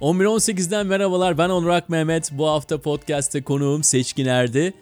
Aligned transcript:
11.18'den 0.00 0.86
merhabalar 0.86 1.38
ben 1.38 1.48
Onur 1.48 1.80
Mehmet. 1.88 2.30
Bu 2.32 2.48
hafta 2.48 2.80
podcast'te 2.80 3.42
konuğum 3.42 3.84
Seçkin 3.84 4.26
Erdi. 4.26 4.74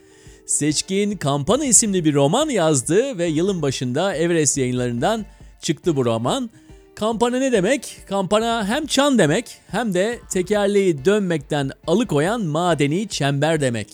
Seçkin 0.46 1.16
Kampana 1.16 1.64
isimli 1.64 2.04
bir 2.04 2.14
roman 2.14 2.48
yazdı 2.48 3.18
ve 3.18 3.27
yılın 3.27 3.62
başında 3.62 4.14
Everest 4.14 4.59
yayınlarından 4.59 5.24
çıktı 5.62 5.96
bu 5.96 6.05
roman. 6.05 6.50
Kampana 6.95 7.38
ne 7.38 7.52
demek? 7.52 7.96
Kampana 8.09 8.68
hem 8.68 8.87
çan 8.87 9.18
demek 9.18 9.59
hem 9.70 9.95
de 9.95 10.18
tekerleği 10.30 11.05
dönmekten 11.05 11.70
alıkoyan 11.87 12.42
madeni 12.42 13.09
çember 13.09 13.60
demek. 13.60 13.88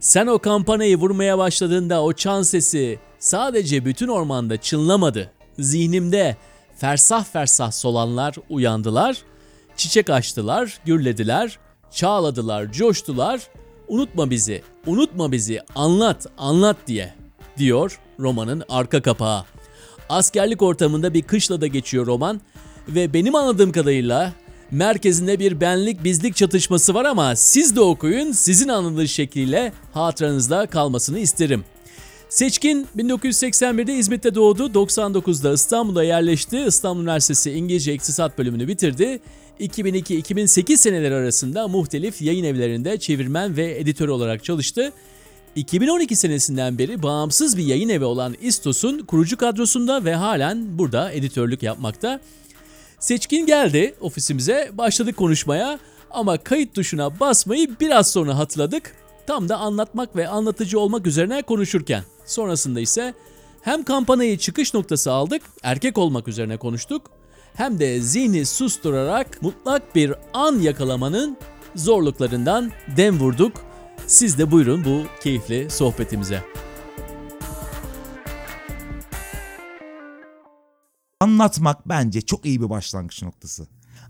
Sen 0.00 0.26
o 0.26 0.38
kampanayı 0.38 0.96
vurmaya 0.96 1.38
başladığında 1.38 2.02
o 2.02 2.12
çan 2.12 2.42
sesi 2.42 2.98
sadece 3.18 3.84
bütün 3.84 4.08
ormanda 4.08 4.56
çınlamadı. 4.56 5.32
Zihnimde 5.58 6.36
fersah 6.76 7.24
fersah 7.24 7.72
solanlar 7.72 8.34
uyandılar, 8.48 9.22
çiçek 9.76 10.10
açtılar, 10.10 10.78
gürlediler, 10.84 11.58
çağladılar, 11.90 12.72
coştular. 12.72 13.40
Unutma 13.88 14.30
bizi, 14.30 14.62
unutma 14.86 15.32
bizi, 15.32 15.60
anlat, 15.74 16.26
anlat 16.38 16.76
diye 16.86 17.14
diyor 17.58 18.00
romanın 18.20 18.62
arka 18.68 19.02
kapağı. 19.02 19.44
Askerlik 20.08 20.62
ortamında 20.62 21.14
bir 21.14 21.22
kışlada 21.22 21.66
geçiyor 21.66 22.06
roman 22.06 22.40
ve 22.88 23.12
benim 23.12 23.34
anladığım 23.34 23.72
kadarıyla 23.72 24.32
merkezinde 24.70 25.38
bir 25.38 25.60
benlik 25.60 26.04
bizlik 26.04 26.36
çatışması 26.36 26.94
var 26.94 27.04
ama 27.04 27.36
siz 27.36 27.76
de 27.76 27.80
okuyun 27.80 28.32
sizin 28.32 28.68
anladığınız 28.68 29.10
şekliyle 29.10 29.72
hatıranızda 29.92 30.66
kalmasını 30.66 31.18
isterim. 31.18 31.64
Seçkin 32.28 32.86
1981'de 32.96 33.94
İzmit'te 33.94 34.34
doğdu, 34.34 34.66
99'da 34.66 35.52
İstanbul'a 35.52 36.04
yerleşti, 36.04 36.58
İstanbul 36.58 37.02
Üniversitesi 37.02 37.52
İngilizce 37.52 37.94
İktisat 37.94 38.38
bölümünü 38.38 38.68
bitirdi. 38.68 39.20
2002-2008 39.60 40.76
seneleri 40.76 41.14
arasında 41.14 41.68
muhtelif 41.68 42.22
yayın 42.22 42.44
evlerinde 42.44 42.98
çevirmen 42.98 43.56
ve 43.56 43.78
editör 43.78 44.08
olarak 44.08 44.44
çalıştı. 44.44 44.92
2012 45.56 46.16
senesinden 46.16 46.78
beri 46.78 47.02
bağımsız 47.02 47.56
bir 47.56 47.64
yayın 47.64 47.88
evi 47.88 48.04
olan 48.04 48.34
İstos'un 48.40 48.98
kurucu 48.98 49.36
kadrosunda 49.36 50.04
ve 50.04 50.14
halen 50.14 50.78
burada 50.78 51.12
editörlük 51.12 51.62
yapmakta. 51.62 52.20
Seçkin 52.98 53.46
geldi 53.46 53.94
ofisimize, 54.00 54.70
başladık 54.72 55.16
konuşmaya 55.16 55.78
ama 56.10 56.38
kayıt 56.38 56.74
tuşuna 56.74 57.20
basmayı 57.20 57.68
biraz 57.80 58.10
sonra 58.12 58.38
hatırladık. 58.38 58.92
Tam 59.26 59.48
da 59.48 59.56
anlatmak 59.56 60.16
ve 60.16 60.28
anlatıcı 60.28 60.80
olmak 60.80 61.06
üzerine 61.06 61.42
konuşurken. 61.42 62.02
Sonrasında 62.26 62.80
ise 62.80 63.14
hem 63.62 63.84
kampanayı 63.84 64.38
çıkış 64.38 64.74
noktası 64.74 65.12
aldık, 65.12 65.42
erkek 65.62 65.98
olmak 65.98 66.28
üzerine 66.28 66.56
konuştuk. 66.56 67.15
Hem 67.56 67.78
de 67.78 68.00
zihni 68.00 68.46
susturarak 68.46 69.42
mutlak 69.42 69.94
bir 69.94 70.12
an 70.34 70.58
yakalamanın 70.58 71.36
zorluklarından 71.74 72.72
dem 72.96 73.20
vurduk. 73.20 73.52
Siz 74.06 74.38
de 74.38 74.50
buyurun 74.50 74.84
bu 74.84 75.02
keyifli 75.22 75.70
sohbetimize. 75.70 76.42
Anlatmak 81.20 81.88
bence 81.88 82.20
çok 82.20 82.46
iyi 82.46 82.62
bir 82.62 82.70
başlangıç 82.70 83.22
noktası. 83.22 83.66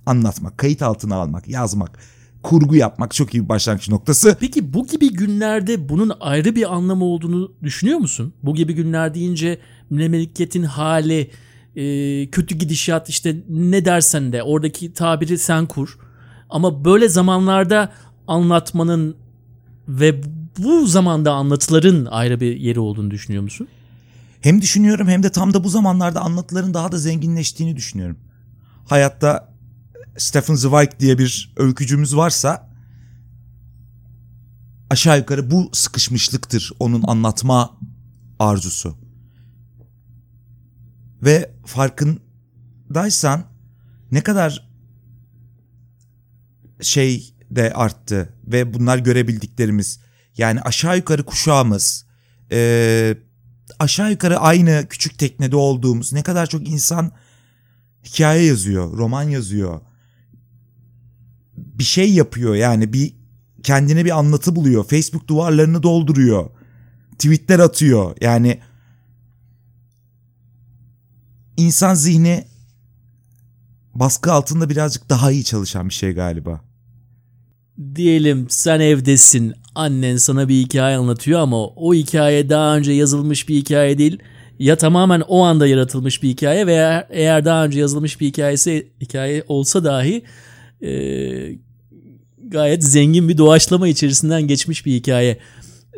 Anlatmak, 0.06 0.58
kayıt 0.58 0.82
altına 0.82 1.16
almak, 1.16 1.48
yazmak, 1.48 1.98
kurgu 2.42 2.76
yapmak 2.76 3.14
çok 3.14 3.34
iyi 3.34 3.44
bir 3.44 3.48
başlangıç 3.48 3.88
noktası. 3.88 4.36
Peki 4.40 4.72
bu 4.72 4.86
gibi 4.86 5.12
günlerde 5.12 5.88
bunun 5.88 6.12
ayrı 6.20 6.56
bir 6.56 6.74
anlamı 6.74 7.04
olduğunu 7.04 7.52
düşünüyor 7.62 7.98
musun? 7.98 8.34
Bu 8.42 8.54
gibi 8.54 8.74
günler 8.74 9.14
deyince 9.14 9.58
memleketin 9.90 10.62
hali, 10.62 11.30
e, 11.76 12.30
kötü 12.30 12.54
gidişat 12.54 13.08
işte 13.08 13.36
ne 13.48 13.84
dersen 13.84 14.32
de 14.32 14.42
oradaki 14.42 14.92
tabiri 14.92 15.38
sen 15.38 15.66
kur. 15.66 15.98
Ama 16.50 16.84
böyle 16.84 17.08
zamanlarda 17.08 17.92
anlatmanın 18.28 19.16
ve 19.88 20.20
bu 20.58 20.86
zamanda 20.86 21.32
anlatıların 21.32 22.04
ayrı 22.04 22.40
bir 22.40 22.56
yeri 22.56 22.80
olduğunu 22.80 23.10
düşünüyor 23.10 23.42
musun? 23.42 23.68
Hem 24.40 24.62
düşünüyorum 24.62 25.08
hem 25.08 25.22
de 25.22 25.32
tam 25.32 25.54
da 25.54 25.64
bu 25.64 25.68
zamanlarda 25.68 26.20
anlatıların 26.20 26.74
daha 26.74 26.92
da 26.92 26.98
zenginleştiğini 26.98 27.76
düşünüyorum. 27.76 28.18
Hayatta 28.86 29.52
Stephen 30.16 30.54
Zweig 30.54 30.90
diye 31.00 31.18
bir 31.18 31.52
öykücümüz 31.56 32.16
varsa 32.16 32.70
aşağı 34.90 35.18
yukarı 35.18 35.50
bu 35.50 35.70
sıkışmışlıktır 35.72 36.72
onun 36.80 37.02
anlatma 37.02 37.78
arzusu. 38.38 39.05
Ve 41.26 41.50
farkındaysan 41.64 43.44
ne 44.12 44.22
kadar 44.22 44.68
şey 46.80 47.34
de 47.50 47.72
arttı 47.72 48.34
ve 48.46 48.74
bunlar 48.74 48.98
görebildiklerimiz 48.98 50.00
yani 50.38 50.60
aşağı 50.60 50.96
yukarı 50.96 51.24
kuşağımız 51.24 52.06
e, 52.52 53.16
aşağı 53.78 54.10
yukarı 54.10 54.38
aynı 54.38 54.86
küçük 54.90 55.18
teknede 55.18 55.56
olduğumuz 55.56 56.12
ne 56.12 56.22
kadar 56.22 56.46
çok 56.46 56.68
insan 56.68 57.12
hikaye 58.04 58.44
yazıyor, 58.44 58.92
roman 58.92 59.22
yazıyor. 59.22 59.80
Bir 61.56 61.84
şey 61.84 62.12
yapıyor 62.12 62.54
yani 62.54 62.92
bir 62.92 63.14
kendine 63.62 64.04
bir 64.04 64.18
anlatı 64.18 64.56
buluyor. 64.56 64.84
Facebook 64.84 65.28
duvarlarını 65.28 65.82
dolduruyor. 65.82 66.50
Tweetler 67.12 67.58
atıyor. 67.58 68.16
Yani 68.20 68.60
insan 71.56 71.94
zihni 71.94 72.44
baskı 73.94 74.32
altında 74.32 74.68
birazcık 74.68 75.08
daha 75.08 75.32
iyi 75.32 75.44
çalışan 75.44 75.88
bir 75.88 75.94
şey 75.94 76.12
galiba. 76.12 76.60
Diyelim 77.94 78.46
sen 78.50 78.80
evdesin, 78.80 79.54
annen 79.74 80.16
sana 80.16 80.48
bir 80.48 80.54
hikaye 80.54 80.96
anlatıyor 80.96 81.40
ama 81.40 81.66
o 81.66 81.94
hikaye 81.94 82.50
daha 82.50 82.76
önce 82.76 82.92
yazılmış 82.92 83.48
bir 83.48 83.56
hikaye 83.56 83.98
değil. 83.98 84.18
Ya 84.58 84.76
tamamen 84.76 85.20
o 85.20 85.42
anda 85.42 85.66
yaratılmış 85.66 86.22
bir 86.22 86.28
hikaye 86.28 86.66
veya 86.66 87.08
eğer 87.10 87.44
daha 87.44 87.64
önce 87.64 87.80
yazılmış 87.80 88.20
bir 88.20 88.26
hikayesi 88.26 88.92
hikaye 89.00 89.44
olsa 89.48 89.84
dahi 89.84 90.22
e, 90.82 90.90
gayet 92.38 92.84
zengin 92.84 93.28
bir 93.28 93.38
doğaçlama 93.38 93.88
içerisinden 93.88 94.42
geçmiş 94.42 94.86
bir 94.86 94.92
hikaye. 94.92 95.38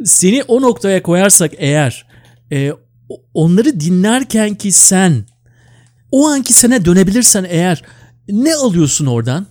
Seni 0.04 0.42
o 0.42 0.62
noktaya 0.62 1.02
koyarsak 1.02 1.52
eğer 1.56 2.06
e, 2.52 2.72
onları 3.34 3.80
dinlerken 3.80 4.54
ki 4.54 4.72
sen 4.72 5.24
o 6.12 6.28
anki 6.28 6.52
sene 6.52 6.84
dönebilirsen 6.84 7.46
eğer 7.48 7.82
ne 8.28 8.54
alıyorsun 8.54 9.06
oradan? 9.06 9.46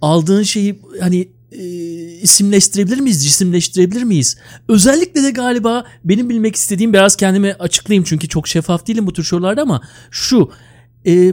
Aldığın 0.00 0.42
şeyi 0.42 0.82
hani 1.00 1.28
e, 1.52 1.64
isimleştirebilir 2.20 3.00
miyiz, 3.00 3.24
cisimleştirebilir 3.24 4.02
miyiz? 4.02 4.36
Özellikle 4.68 5.22
de 5.22 5.30
galiba 5.30 5.84
benim 6.04 6.28
bilmek 6.28 6.56
istediğim 6.56 6.92
biraz 6.92 7.16
kendimi 7.16 7.52
açıklayayım 7.52 8.04
çünkü 8.04 8.28
çok 8.28 8.48
şeffaf 8.48 8.86
değilim 8.86 9.06
bu 9.06 9.12
tür 9.12 9.24
sorularda 9.24 9.62
ama 9.62 9.80
şu 10.10 10.50
e, 11.06 11.32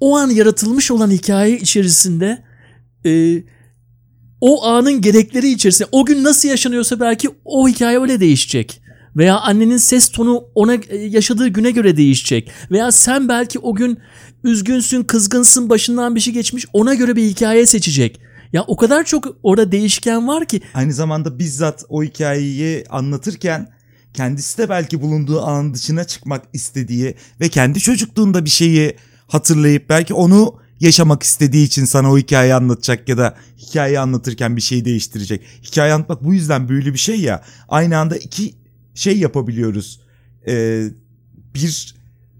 o 0.00 0.16
an 0.16 0.30
yaratılmış 0.30 0.90
olan 0.90 1.10
hikaye 1.10 1.58
içerisinde 1.58 2.44
e, 3.06 3.42
o 4.40 4.64
anın 4.64 5.00
gerekleri 5.00 5.50
içerisinde 5.50 5.88
o 5.92 6.04
gün 6.04 6.24
nasıl 6.24 6.48
yaşanıyorsa 6.48 7.00
belki 7.00 7.28
o 7.44 7.68
hikaye 7.68 8.00
öyle 8.00 8.20
değişecek. 8.20 8.81
Veya 9.16 9.38
annenin 9.38 9.76
ses 9.76 10.08
tonu 10.08 10.44
ona 10.54 10.74
e, 10.74 10.96
yaşadığı 10.96 11.48
güne 11.48 11.70
göre 11.70 11.96
değişecek. 11.96 12.50
Veya 12.70 12.92
sen 12.92 13.28
belki 13.28 13.58
o 13.58 13.74
gün 13.74 13.98
üzgünsün, 14.44 15.02
kızgınsın, 15.02 15.70
başından 15.70 16.14
bir 16.14 16.20
şey 16.20 16.34
geçmiş 16.34 16.66
ona 16.72 16.94
göre 16.94 17.16
bir 17.16 17.22
hikaye 17.22 17.66
seçecek. 17.66 18.20
Ya 18.52 18.62
o 18.62 18.76
kadar 18.76 19.04
çok 19.04 19.36
orada 19.42 19.72
değişken 19.72 20.28
var 20.28 20.44
ki. 20.44 20.60
Aynı 20.74 20.92
zamanda 20.92 21.38
bizzat 21.38 21.84
o 21.88 22.02
hikayeyi 22.02 22.84
anlatırken 22.90 23.68
kendisi 24.14 24.58
de 24.58 24.68
belki 24.68 25.02
bulunduğu 25.02 25.40
alan 25.40 25.74
dışına 25.74 26.04
çıkmak 26.04 26.44
istediği 26.52 27.14
ve 27.40 27.48
kendi 27.48 27.80
çocukluğunda 27.80 28.44
bir 28.44 28.50
şeyi 28.50 28.96
hatırlayıp 29.26 29.88
belki 29.88 30.14
onu 30.14 30.54
yaşamak 30.80 31.22
istediği 31.22 31.66
için 31.66 31.84
sana 31.84 32.12
o 32.12 32.18
hikayeyi 32.18 32.54
anlatacak 32.54 33.08
ya 33.08 33.18
da 33.18 33.36
hikayeyi 33.58 34.00
anlatırken 34.00 34.56
bir 34.56 34.60
şeyi 34.60 34.84
değiştirecek. 34.84 35.42
Hikaye 35.64 35.92
anlatmak 35.92 36.24
bu 36.24 36.34
yüzden 36.34 36.68
büyülü 36.68 36.92
bir 36.92 36.98
şey 36.98 37.20
ya. 37.20 37.42
Aynı 37.68 37.98
anda 37.98 38.16
iki 38.16 38.61
şey 38.94 39.18
yapabiliyoruz. 39.18 40.00
Ee, 40.48 40.88
bir 41.54 41.94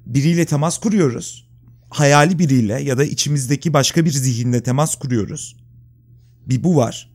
biriyle 0.06 0.44
temas 0.44 0.78
kuruyoruz. 0.78 1.48
Hayali 1.90 2.38
biriyle 2.38 2.82
ya 2.82 2.98
da 2.98 3.04
içimizdeki 3.04 3.72
başka 3.72 4.04
bir 4.04 4.10
zihinle 4.10 4.62
temas 4.62 4.94
kuruyoruz. 4.94 5.56
Bir 6.46 6.64
bu 6.64 6.76
var. 6.76 7.10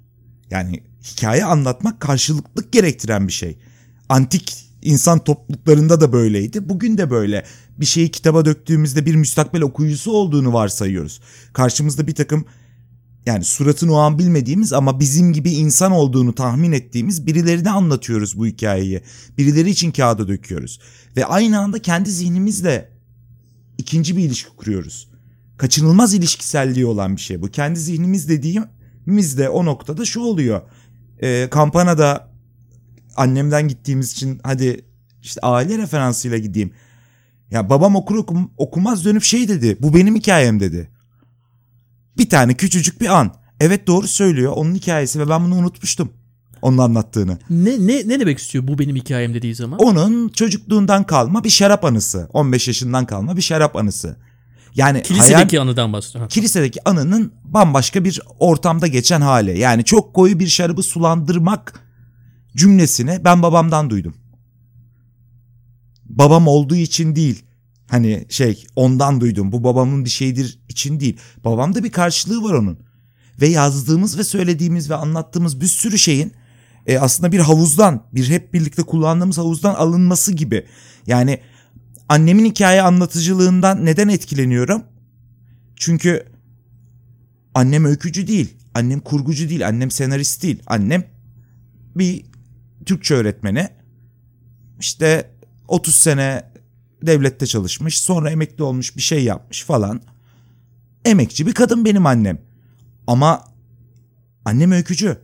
Yani 0.50 0.84
hikaye 1.04 1.45
anlatmak 1.45 2.00
karşılıklık 2.00 2.72
gerektiren 2.72 3.28
bir 3.28 3.34
şey. 3.34 3.57
Antik 4.10 4.68
insan 4.81 5.24
topluluklarında 5.24 6.01
da 6.01 6.13
böyleydi. 6.13 6.69
Bugün 6.69 6.98
de 6.98 7.10
böyle. 7.10 7.45
Bir 7.78 7.86
şeyi 7.86 8.12
kitaba 8.12 8.45
döktüğümüzde 8.45 9.06
bir 9.06 9.16
müstakbel 9.16 9.62
okuyucusu 9.62 10.12
olduğunu 10.12 10.54
varsayıyoruz. 10.54 11.22
Karşımızda 11.54 12.07
bir 12.07 12.16
takım 12.16 12.45
yani 13.27 13.44
suratını 13.44 13.94
o 13.94 13.97
an 13.97 14.19
bilmediğimiz 14.19 14.74
ama 14.74 15.00
bizim 15.00 15.33
gibi 15.33 15.51
insan 15.51 15.91
olduğunu 15.91 16.35
tahmin 16.35 16.71
ettiğimiz 16.71 17.25
birilerine 17.25 17.69
anlatıyoruz 17.71 18.38
bu 18.38 18.45
hikayeyi. 18.45 19.01
Birileri 19.38 19.69
için 19.69 19.91
kağıda 19.91 20.27
döküyoruz. 20.27 20.79
Ve 21.18 21.25
aynı 21.25 21.59
anda 21.59 21.81
kendi 21.81 22.12
zihnimizle 22.12 22.89
ikinci 23.77 24.18
bir 24.18 24.24
ilişki 24.24 24.50
kuruyoruz. 24.50 25.09
kaçınılmaz 25.57 26.13
ilişkiselliği 26.13 26.85
olan 26.85 27.15
bir 27.15 27.21
şey 27.21 27.41
bu. 27.41 27.47
Kendi 27.47 27.79
zihnimiz 27.79 28.29
dediğimiz 28.29 29.38
de 29.38 29.50
o 29.50 29.65
noktada 29.65 30.06
şu 30.06 30.19
oluyor. 30.19 30.62
E, 31.19 31.47
kampanada 31.51 32.31
annemden 33.15 33.68
gittiğimiz 33.68 34.12
için 34.12 34.39
hadi 34.44 34.85
işte 35.21 35.41
aile 35.41 35.77
referansıyla 35.77 36.38
gideyim. 36.38 36.71
Ya 37.51 37.69
babam 37.69 37.95
okur 37.95 38.15
okum, 38.15 38.51
okumaz 38.57 39.06
dönüp 39.06 39.24
şey 39.24 39.47
dedi. 39.47 39.77
Bu 39.81 39.94
benim 39.94 40.15
hikayem 40.15 40.59
dedi. 40.59 40.97
Bir 42.18 42.30
tane 42.30 42.54
küçücük 42.54 43.02
bir 43.02 43.19
an. 43.19 43.34
Evet 43.60 43.88
doğru 43.88 44.08
söylüyor. 44.08 44.54
Onun 44.56 44.75
hikayesi 44.75 45.19
ve 45.19 45.30
ben 45.30 45.46
bunu 45.46 45.56
unutmuştum. 45.56 46.14
Onun 46.62 46.78
anlattığını. 46.78 47.38
Ne, 47.50 47.88
ne, 47.88 48.08
ne 48.08 48.19
demek 48.19 48.40
istiyor 48.40 48.68
bu 48.68 48.80
benim 48.80 48.96
hikayem 48.96 49.34
dediği 49.34 49.56
zaman? 49.56 49.80
Onun 49.80 50.30
çocukluğundan 50.30 51.04
kalma 51.04 51.44
bir 51.44 51.50
şarap 51.50 51.86
anısı. 51.86 52.30
15 52.34 52.68
yaşından 52.68 53.06
kalma 53.06 53.38
bir 53.38 53.42
şarap 53.42 53.75
anısı. 53.75 54.18
Yani 54.75 55.02
Kilisedeki 55.02 55.58
hayal, 55.58 55.68
anıdan 55.68 55.94
bahsediyor. 55.94 56.30
Kilisedeki 56.30 56.90
anının 56.90 57.34
bambaşka 57.44 58.04
bir 58.04 58.22
ortamda 58.40 58.88
geçen 58.88 59.22
hali. 59.22 59.60
Yani 59.60 59.84
çok 59.84 60.13
koyu 60.13 60.40
bir 60.40 60.48
şarabı 60.48 60.84
sulandırmak 60.84 61.80
cümlesini 62.56 63.20
ben 63.24 63.44
babamdan 63.44 63.90
duydum. 63.90 64.16
Babam 66.06 66.48
olduğu 66.48 66.75
için 66.75 67.16
değil. 67.16 67.44
Hani 67.88 68.25
şey 68.30 68.68
ondan 68.75 69.22
duydum. 69.22 69.51
Bu 69.51 69.63
babamın 69.63 70.06
bir 70.06 70.10
şeydir 70.10 70.60
için 70.69 71.00
değil. 71.00 71.18
Babamda 71.45 71.84
bir 71.84 71.92
karşılığı 71.92 72.44
var 72.44 72.54
onun. 72.54 72.80
Ve 73.42 73.48
yazdığımız 73.48 74.18
ve 74.18 74.24
söylediğimiz 74.24 74.89
ve 74.89 74.95
anlattığımız 74.95 75.62
bir 75.62 75.68
sürü 75.68 75.98
şeyin 75.98 76.34
e, 76.88 77.00
aslında 77.00 77.31
bir 77.31 77.39
havuzdan, 77.39 78.04
bir 78.13 78.30
hep 78.30 78.54
birlikte 78.54 78.84
kullandığımız 78.84 79.38
havuzdan 79.38 79.74
alınması 79.75 80.34
gibi. 80.34 80.66
Yani 81.07 81.39
annemin 82.10 82.45
hikaye 82.45 82.81
anlatıcılığından 82.81 83.86
neden 83.86 84.07
etkileniyorum? 84.07 84.84
Çünkü 85.75 86.25
annem 87.54 87.86
öykücü 87.86 88.28
değil, 88.28 88.57
annem 88.74 89.00
kurgucu 89.00 89.50
değil, 89.50 89.68
annem 89.68 89.92
senarist 89.92 90.44
değil. 90.44 90.63
Annem 90.68 91.04
bir 91.95 92.25
Türkçe 92.86 93.16
öğretmeni. 93.16 93.69
İşte 94.80 95.31
30 95.68 95.95
sene 95.95 96.44
devlette 97.02 97.48
çalışmış, 97.48 98.02
sonra 98.02 98.32
emekli 98.32 98.64
olmuş, 98.64 98.96
bir 98.98 99.02
şey 99.02 99.24
yapmış 99.24 99.64
falan. 99.64 100.02
Emekçi 101.06 101.48
bir 101.48 101.54
kadın 101.54 101.86
benim 101.86 102.06
annem. 102.06 102.42
Ama 103.08 103.44
annem 104.46 104.72
öykücü. 104.72 105.18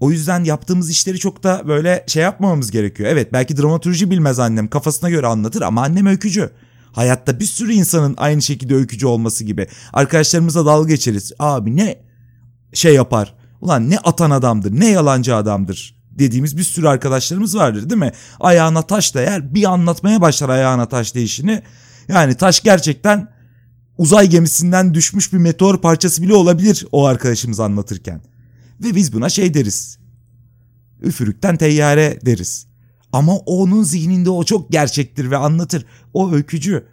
O 0.00 0.10
yüzden 0.10 0.44
yaptığımız 0.44 0.90
işleri 0.90 1.18
çok 1.18 1.42
da 1.42 1.62
böyle 1.68 2.04
şey 2.06 2.22
yapmamamız 2.22 2.70
gerekiyor. 2.70 3.08
Evet 3.08 3.32
belki 3.32 3.56
dramaturji 3.56 4.10
bilmez 4.10 4.38
annem 4.38 4.68
kafasına 4.68 5.10
göre 5.10 5.26
anlatır 5.26 5.62
ama 5.62 5.82
annem 5.82 6.06
öykücü. 6.06 6.50
Hayatta 6.92 7.40
bir 7.40 7.44
sürü 7.44 7.72
insanın 7.72 8.14
aynı 8.18 8.42
şekilde 8.42 8.74
öykücü 8.74 9.06
olması 9.06 9.44
gibi. 9.44 9.66
Arkadaşlarımıza 9.92 10.66
dalga 10.66 10.88
geçeriz. 10.88 11.32
Abi 11.38 11.76
ne 11.76 12.00
şey 12.72 12.94
yapar. 12.94 13.34
Ulan 13.60 13.90
ne 13.90 13.98
atan 13.98 14.30
adamdır 14.30 14.80
ne 14.80 14.88
yalancı 14.88 15.36
adamdır 15.36 15.97
dediğimiz 16.18 16.56
bir 16.56 16.62
sürü 16.62 16.88
arkadaşlarımız 16.88 17.56
vardır 17.56 17.90
değil 17.90 18.00
mi? 18.00 18.12
Ayağına 18.40 18.82
taş 18.82 19.14
değer 19.14 19.54
bir 19.54 19.64
anlatmaya 19.72 20.20
başlar 20.20 20.48
ayağına 20.48 20.88
taş 20.88 21.14
değişini. 21.14 21.62
Yani 22.08 22.34
taş 22.34 22.60
gerçekten 22.60 23.28
uzay 23.98 24.28
gemisinden 24.28 24.94
düşmüş 24.94 25.32
bir 25.32 25.38
meteor 25.38 25.80
parçası 25.80 26.22
bile 26.22 26.34
olabilir 26.34 26.86
o 26.92 27.06
arkadaşımız 27.06 27.60
anlatırken. 27.60 28.20
Ve 28.84 28.94
biz 28.94 29.12
buna 29.12 29.28
şey 29.28 29.54
deriz. 29.54 29.98
Üfürükten 31.02 31.56
teyyare 31.56 32.18
deriz. 32.26 32.66
Ama 33.12 33.36
onun 33.36 33.82
zihninde 33.82 34.30
o 34.30 34.44
çok 34.44 34.70
gerçektir 34.70 35.30
ve 35.30 35.36
anlatır. 35.36 35.86
O 36.14 36.32
öykücü. 36.32 36.86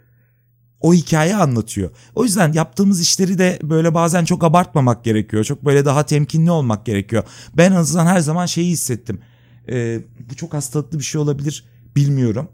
O 0.80 0.94
hikaye 0.94 1.36
anlatıyor. 1.36 1.90
O 2.14 2.24
yüzden 2.24 2.52
yaptığımız 2.52 3.00
işleri 3.00 3.38
de 3.38 3.58
böyle 3.62 3.94
bazen 3.94 4.24
çok 4.24 4.44
abartmamak 4.44 5.04
gerekiyor. 5.04 5.44
Çok 5.44 5.64
böyle 5.64 5.84
daha 5.84 6.06
temkinli 6.06 6.50
olmak 6.50 6.86
gerekiyor. 6.86 7.24
Ben 7.56 7.72
en 7.72 7.76
azından 7.76 8.06
her 8.06 8.20
zaman 8.20 8.46
şeyi 8.46 8.70
hissettim. 8.70 9.20
Ee, 9.68 10.00
bu 10.30 10.34
çok 10.34 10.54
hastalıklı 10.54 10.98
bir 10.98 11.04
şey 11.04 11.20
olabilir 11.20 11.64
bilmiyorum. 11.96 12.48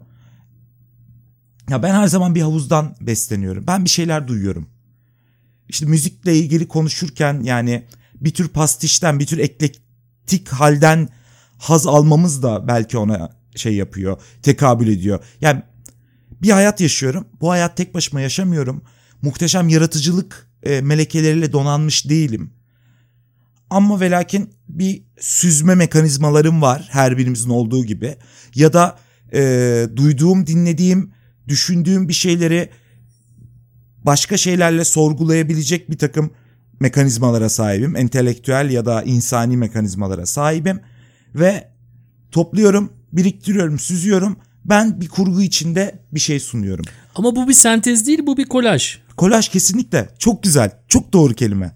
Ya 1.69 1.83
ben 1.83 1.93
her 1.93 2.07
zaman 2.07 2.35
bir 2.35 2.41
havuzdan 2.41 2.95
besleniyorum. 3.01 3.67
Ben 3.67 3.85
bir 3.85 3.89
şeyler 3.89 4.27
duyuyorum. 4.27 4.67
İşte 5.69 5.85
müzikle 5.85 6.35
ilgili 6.35 6.67
konuşurken 6.67 7.41
yani 7.43 7.85
bir 8.15 8.33
tür 8.33 8.47
pastişten, 8.47 9.19
bir 9.19 9.25
tür 9.25 9.37
eklektik 9.37 10.49
halden 10.49 11.09
haz 11.57 11.87
almamız 11.87 12.43
da 12.43 12.67
belki 12.67 12.97
ona 12.97 13.29
şey 13.55 13.75
yapıyor, 13.75 14.21
tekabül 14.41 14.87
ediyor. 14.87 15.23
Yani 15.41 15.61
bir 16.43 16.51
hayat 16.51 16.81
yaşıyorum. 16.81 17.27
Bu 17.41 17.51
hayat 17.51 17.77
tek 17.77 17.93
başıma 17.93 18.21
yaşamıyorum. 18.21 18.83
Muhteşem 19.21 19.69
yaratıcılık 19.69 20.47
e, 20.63 20.81
melekeleriyle 20.81 21.53
donanmış 21.53 22.09
değilim. 22.09 22.53
Ama 23.69 23.99
ve 23.99 24.11
lakin 24.11 24.53
bir 24.69 25.03
süzme 25.19 25.75
mekanizmalarım 25.75 26.61
var 26.61 26.87
her 26.91 27.17
birimizin 27.17 27.49
olduğu 27.49 27.85
gibi. 27.85 28.15
Ya 28.55 28.73
da 28.73 28.97
e, 29.33 29.87
duyduğum, 29.95 30.47
dinlediğim, 30.47 31.11
düşündüğüm 31.47 32.07
bir 32.07 32.13
şeyleri 32.13 32.69
başka 34.03 34.37
şeylerle 34.37 34.85
sorgulayabilecek 34.85 35.89
bir 35.89 35.97
takım 35.97 36.31
mekanizmalara 36.79 37.49
sahibim. 37.49 37.95
Entelektüel 37.95 38.69
ya 38.69 38.85
da 38.85 39.03
insani 39.03 39.57
mekanizmalara 39.57 40.25
sahibim. 40.25 40.79
Ve 41.35 41.67
topluyorum, 42.31 42.93
biriktiriyorum, 43.13 43.79
süzüyorum. 43.79 44.37
Ben 44.65 45.01
bir 45.01 45.07
kurgu 45.07 45.41
içinde 45.41 45.99
bir 46.11 46.19
şey 46.19 46.39
sunuyorum. 46.39 46.85
Ama 47.15 47.35
bu 47.35 47.47
bir 47.47 47.53
sentez 47.53 48.07
değil, 48.07 48.19
bu 48.23 48.37
bir 48.37 48.45
kolaj. 48.45 48.97
Kolaj 49.17 49.49
kesinlikle. 49.49 50.09
Çok 50.19 50.43
güzel. 50.43 50.71
Çok 50.87 51.13
doğru 51.13 51.33
kelime. 51.33 51.71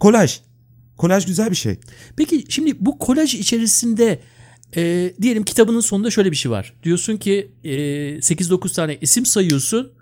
Kolaj. 0.00 0.40
Kolaj 0.96 1.26
güzel 1.26 1.50
bir 1.50 1.56
şey. 1.56 1.80
Peki 2.16 2.44
şimdi 2.48 2.76
bu 2.80 2.98
kolaj 2.98 3.34
içerisinde 3.34 4.20
e, 4.76 5.12
diyelim 5.22 5.44
kitabının 5.44 5.80
sonunda 5.80 6.10
şöyle 6.10 6.30
bir 6.30 6.36
şey 6.36 6.50
var. 6.50 6.72
Diyorsun 6.82 7.16
ki 7.16 7.50
e, 7.64 7.70
8-9 7.70 8.74
tane 8.74 8.98
isim 9.00 9.26
sayıyorsun. 9.26 9.92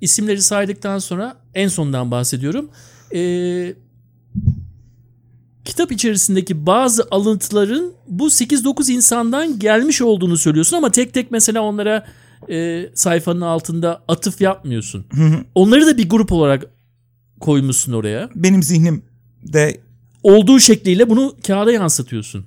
İsimleri 0.00 0.42
saydıktan 0.42 0.98
sonra 0.98 1.36
en 1.54 1.68
sondan 1.68 2.10
bahsediyorum 2.10 2.70
e, 3.14 3.20
kitap 5.64 5.92
içerisindeki 5.92 6.66
bazı 6.66 7.08
alıntıların 7.10 7.92
bu 8.08 8.26
8-9 8.26 8.92
insandan 8.92 9.58
gelmiş 9.58 10.02
olduğunu 10.02 10.36
söylüyorsun 10.36 10.76
ama 10.76 10.90
tek 10.90 11.14
tek 11.14 11.30
mesela 11.30 11.60
onlara 11.62 12.06
e, 12.50 12.86
sayfanın 12.94 13.40
altında 13.40 14.02
atıf 14.08 14.40
yapmıyorsun. 14.40 15.06
Onları 15.54 15.86
da 15.86 15.98
bir 15.98 16.08
grup 16.08 16.32
olarak 16.32 16.66
koymuşsun 17.40 17.92
oraya. 17.92 18.30
Benim 18.34 18.62
zihnim 18.62 19.02
de 19.42 19.80
olduğu 20.22 20.60
şekliyle 20.60 21.10
bunu 21.10 21.36
kağıda 21.46 21.72
yansıtıyorsun. 21.72 22.44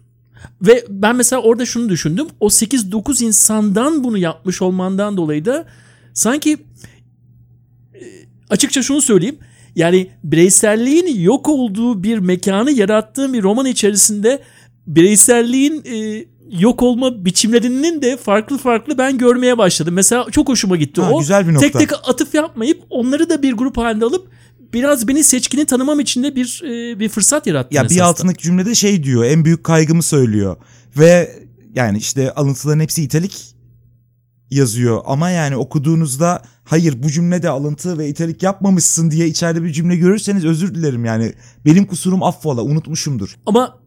Ve 0.62 0.86
ben 0.90 1.16
mesela 1.16 1.42
orada 1.42 1.66
şunu 1.66 1.90
düşündüm. 1.90 2.28
O 2.40 2.48
8-9 2.48 3.24
insandan 3.24 4.04
bunu 4.04 4.18
yapmış 4.18 4.62
olmandan 4.62 5.18
dolayı 5.18 5.46
da 5.46 5.66
sanki 6.14 6.58
e, 7.94 8.02
açıkça 8.50 8.84
şunu 8.84 9.02
söyleyeyim 9.02 9.38
yani 9.76 10.10
bireyselliğin 10.24 11.22
yok 11.22 11.50
olduğu 11.50 12.04
bir 12.04 12.18
mekanı 12.18 12.72
yarattığım 12.72 13.34
bir 13.34 13.44
roman 13.44 13.66
içerisinde 13.66 14.40
bireyselliğin 14.88 15.84
e, 15.86 16.26
yok 16.60 16.84
olma 16.84 17.26
biçimlerinin 17.26 18.02
de 18.02 18.18
farklı 18.18 18.58
farklı 18.58 18.98
ben 18.98 19.18
görmeye 19.18 19.58
başladım. 19.58 19.94
Mesela 19.94 20.26
çok 20.32 20.50
hoşuma 20.50 20.76
gitti 20.76 21.02
ha, 21.02 21.12
o. 21.12 21.20
Güzel 21.20 21.48
bir 21.48 21.54
nokta. 21.54 21.72
Tek 21.72 21.80
tek 21.80 22.10
atıf 22.10 22.34
yapmayıp 22.34 22.82
onları 22.90 23.30
da 23.30 23.44
bir 23.44 23.54
grup 23.54 23.78
halinde 23.78 24.06
alıp 24.06 24.28
biraz 24.74 25.08
beni 25.08 25.24
seçkini 25.24 25.66
tanımam 25.66 26.00
için 26.00 26.24
de 26.24 26.36
bir 26.36 26.62
e, 26.66 27.00
bir 27.00 27.10
fırsat 27.10 27.48
yarattı. 27.48 27.76
Ya 27.76 27.90
bir 27.90 28.00
altındaki 28.00 28.44
cümlede 28.44 28.76
şey 28.76 29.04
diyor. 29.04 29.24
En 29.24 29.46
büyük 29.46 29.64
kaygımı 29.64 30.04
söylüyor. 30.04 30.58
Ve 30.98 31.40
yani 31.76 31.98
işte 31.98 32.32
alıntıların 32.32 32.80
hepsi 32.80 33.04
italik 33.04 33.53
yazıyor 34.56 35.02
ama 35.06 35.30
yani 35.30 35.58
okuduğunuzda 35.58 36.42
hayır 36.64 37.04
bu 37.04 37.12
cümlede 37.12 37.50
alıntı 37.50 37.98
ve 37.98 38.10
itelik 38.10 38.44
yapmamışsın 38.44 39.12
diye 39.12 39.28
içeride 39.28 39.64
bir 39.64 39.72
cümle 39.72 39.96
görürseniz 39.96 40.46
özür 40.46 40.76
dilerim 40.76 41.06
yani 41.06 41.34
benim 41.66 41.86
kusurum 41.86 42.24
affola 42.24 42.64
unutmuşumdur. 42.64 43.36
Ama 43.46 43.80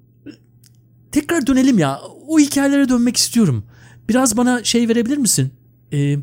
tekrar 1.12 1.46
dönelim 1.46 1.78
ya 1.78 2.00
o 2.28 2.38
hikayelere 2.38 2.88
dönmek 2.88 3.16
istiyorum. 3.16 3.64
Biraz 4.08 4.36
bana 4.36 4.64
şey 4.64 4.88
verebilir 4.88 5.18
misin? 5.18 5.52
Ee, 5.92 6.16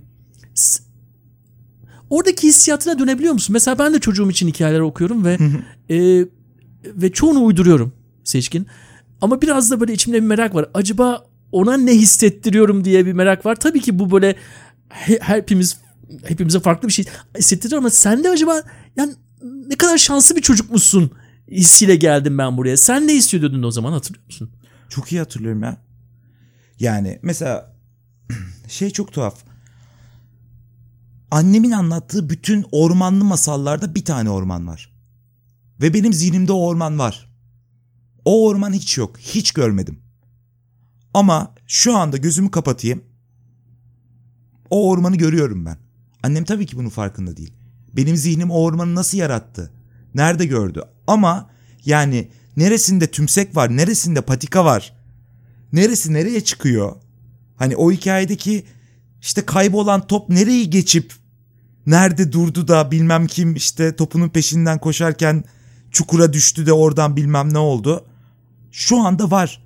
oradaki 2.09 2.47
hissiyatına 2.47 2.99
dönebiliyor 2.99 3.33
musun? 3.33 3.53
Mesela 3.53 3.79
ben 3.79 3.93
de 3.93 3.99
çocuğum 3.99 4.29
için 4.29 4.47
hikayeler 4.47 4.79
okuyorum 4.79 5.25
ve 5.25 5.37
e, 5.89 6.25
ve 6.85 7.11
çoğunu 7.11 7.43
uyduruyorum 7.43 7.93
seçkin. 8.23 8.67
Ama 9.21 9.41
biraz 9.41 9.71
da 9.71 9.79
böyle 9.79 9.93
içimde 9.93 10.17
bir 10.17 10.27
merak 10.27 10.55
var. 10.55 10.69
Acaba 10.73 11.25
ona 11.53 11.77
ne 11.77 11.91
hissettiriyorum 11.91 12.85
diye 12.85 13.05
bir 13.05 13.13
merak 13.13 13.45
var. 13.45 13.55
Tabii 13.55 13.81
ki 13.81 13.99
bu 13.99 14.11
böyle 14.11 14.35
hepimiz 15.21 15.77
hepimize 16.25 16.59
farklı 16.59 16.87
bir 16.87 16.93
şey 16.93 17.05
hissettiriyor 17.37 17.79
ama 17.79 17.89
sen 17.89 18.23
de 18.23 18.29
acaba 18.29 18.63
yani 18.95 19.13
ne 19.67 19.75
kadar 19.75 19.97
şanslı 19.97 20.35
bir 20.35 20.41
çocukmuşsun 20.41 21.11
hissiyle 21.51 21.95
geldim 21.95 22.37
ben 22.37 22.57
buraya. 22.57 22.77
Sen 22.77 23.07
ne 23.07 23.13
hissiyordun 23.13 23.63
o 23.63 23.71
zaman 23.71 23.91
hatırlıyor 23.91 24.25
musun? 24.25 24.51
Çok 24.89 25.11
iyi 25.11 25.19
hatırlıyorum 25.19 25.63
ya. 25.63 25.77
Yani 26.79 27.19
mesela 27.21 27.75
şey 28.67 28.89
çok 28.89 29.13
tuhaf. 29.13 29.43
annemin 31.31 31.71
anlattığı 31.71 32.29
bütün 32.29 32.65
ormanlı 32.71 33.23
masallarda 33.23 33.95
bir 33.95 34.05
tane 34.05 34.29
orman 34.29 34.67
var. 34.67 34.93
Ve 35.81 35.93
benim 35.93 36.13
zihnimde 36.13 36.51
o 36.51 36.65
orman 36.65 36.99
var. 36.99 37.33
O 38.25 38.47
orman 38.47 38.73
hiç 38.73 38.97
yok. 38.97 39.19
Hiç 39.19 39.51
görmedim. 39.51 40.02
Ama 41.13 41.55
şu 41.67 41.97
anda 41.97 42.17
gözümü 42.17 42.51
kapatayım. 42.51 43.03
O 44.69 44.89
ormanı 44.89 45.15
görüyorum 45.15 45.65
ben. 45.65 45.77
Annem 46.23 46.43
tabii 46.43 46.65
ki 46.65 46.77
bunun 46.77 46.89
farkında 46.89 47.37
değil. 47.37 47.53
Benim 47.93 48.17
zihnim 48.17 48.51
o 48.51 48.61
ormanı 48.61 48.95
nasıl 48.95 49.17
yarattı? 49.17 49.71
Nerede 50.15 50.45
gördü? 50.45 50.83
Ama 51.07 51.49
yani 51.85 52.27
neresinde 52.57 53.07
tümsek 53.11 53.55
var, 53.55 53.77
neresinde 53.77 54.21
patika 54.21 54.65
var? 54.65 54.93
Neresi 55.73 56.13
nereye 56.13 56.41
çıkıyor? 56.41 56.95
Hani 57.55 57.75
o 57.75 57.91
hikayedeki 57.91 58.63
işte 59.21 59.45
kaybolan 59.45 60.07
top 60.07 60.29
nereyi 60.29 60.69
geçip 60.69 61.13
nerede 61.85 62.31
durdu 62.31 62.67
da 62.67 62.91
bilmem 62.91 63.27
kim 63.27 63.55
işte 63.55 63.95
topunun 63.95 64.29
peşinden 64.29 64.79
koşarken 64.79 65.43
çukura 65.91 66.33
düştü 66.33 66.65
de 66.65 66.73
oradan 66.73 67.15
bilmem 67.15 67.53
ne 67.53 67.57
oldu. 67.57 68.05
Şu 68.71 68.99
anda 68.99 69.31
var. 69.31 69.62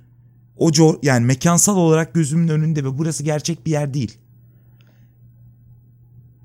O 0.58 0.70
co- 0.70 0.98
yani 1.02 1.26
mekansal 1.26 1.76
olarak 1.76 2.14
gözümün 2.14 2.48
önünde 2.48 2.84
ve 2.84 2.98
burası 2.98 3.22
gerçek 3.22 3.66
bir 3.66 3.70
yer 3.70 3.94
değil. 3.94 4.18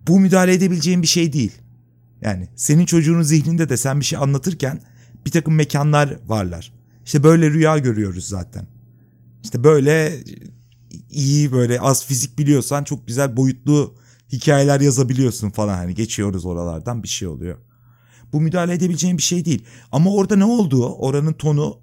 Bu 0.07 0.19
müdahale 0.19 0.53
edebileceğim 0.53 1.01
bir 1.01 1.07
şey 1.07 1.33
değil. 1.33 1.51
Yani 2.21 2.47
senin 2.55 2.85
çocuğunun 2.85 3.21
zihninde 3.21 3.69
de 3.69 3.77
sen 3.77 3.99
bir 3.99 4.05
şey 4.05 4.19
anlatırken 4.19 4.81
bir 5.25 5.31
takım 5.31 5.55
mekanlar 5.55 6.17
varlar. 6.27 6.73
İşte 7.05 7.23
böyle 7.23 7.49
rüya 7.49 7.77
görüyoruz 7.77 8.27
zaten. 8.27 8.67
İşte 9.43 9.63
böyle 9.63 10.19
iyi 11.09 11.51
böyle 11.51 11.79
az 11.79 12.05
fizik 12.05 12.39
biliyorsan 12.39 12.83
çok 12.83 13.07
güzel 13.07 13.37
boyutlu 13.37 13.95
hikayeler 14.31 14.81
yazabiliyorsun 14.81 15.49
falan 15.49 15.75
hani 15.75 15.95
geçiyoruz 15.95 16.45
oralardan 16.45 17.03
bir 17.03 17.07
şey 17.07 17.27
oluyor. 17.27 17.57
Bu 18.33 18.41
müdahale 18.41 18.73
edebileceğim 18.73 19.17
bir 19.17 19.23
şey 19.23 19.45
değil. 19.45 19.65
Ama 19.91 20.13
orada 20.13 20.35
ne 20.35 20.45
olduğu, 20.45 20.93
oranın 20.93 21.33
tonu 21.33 21.82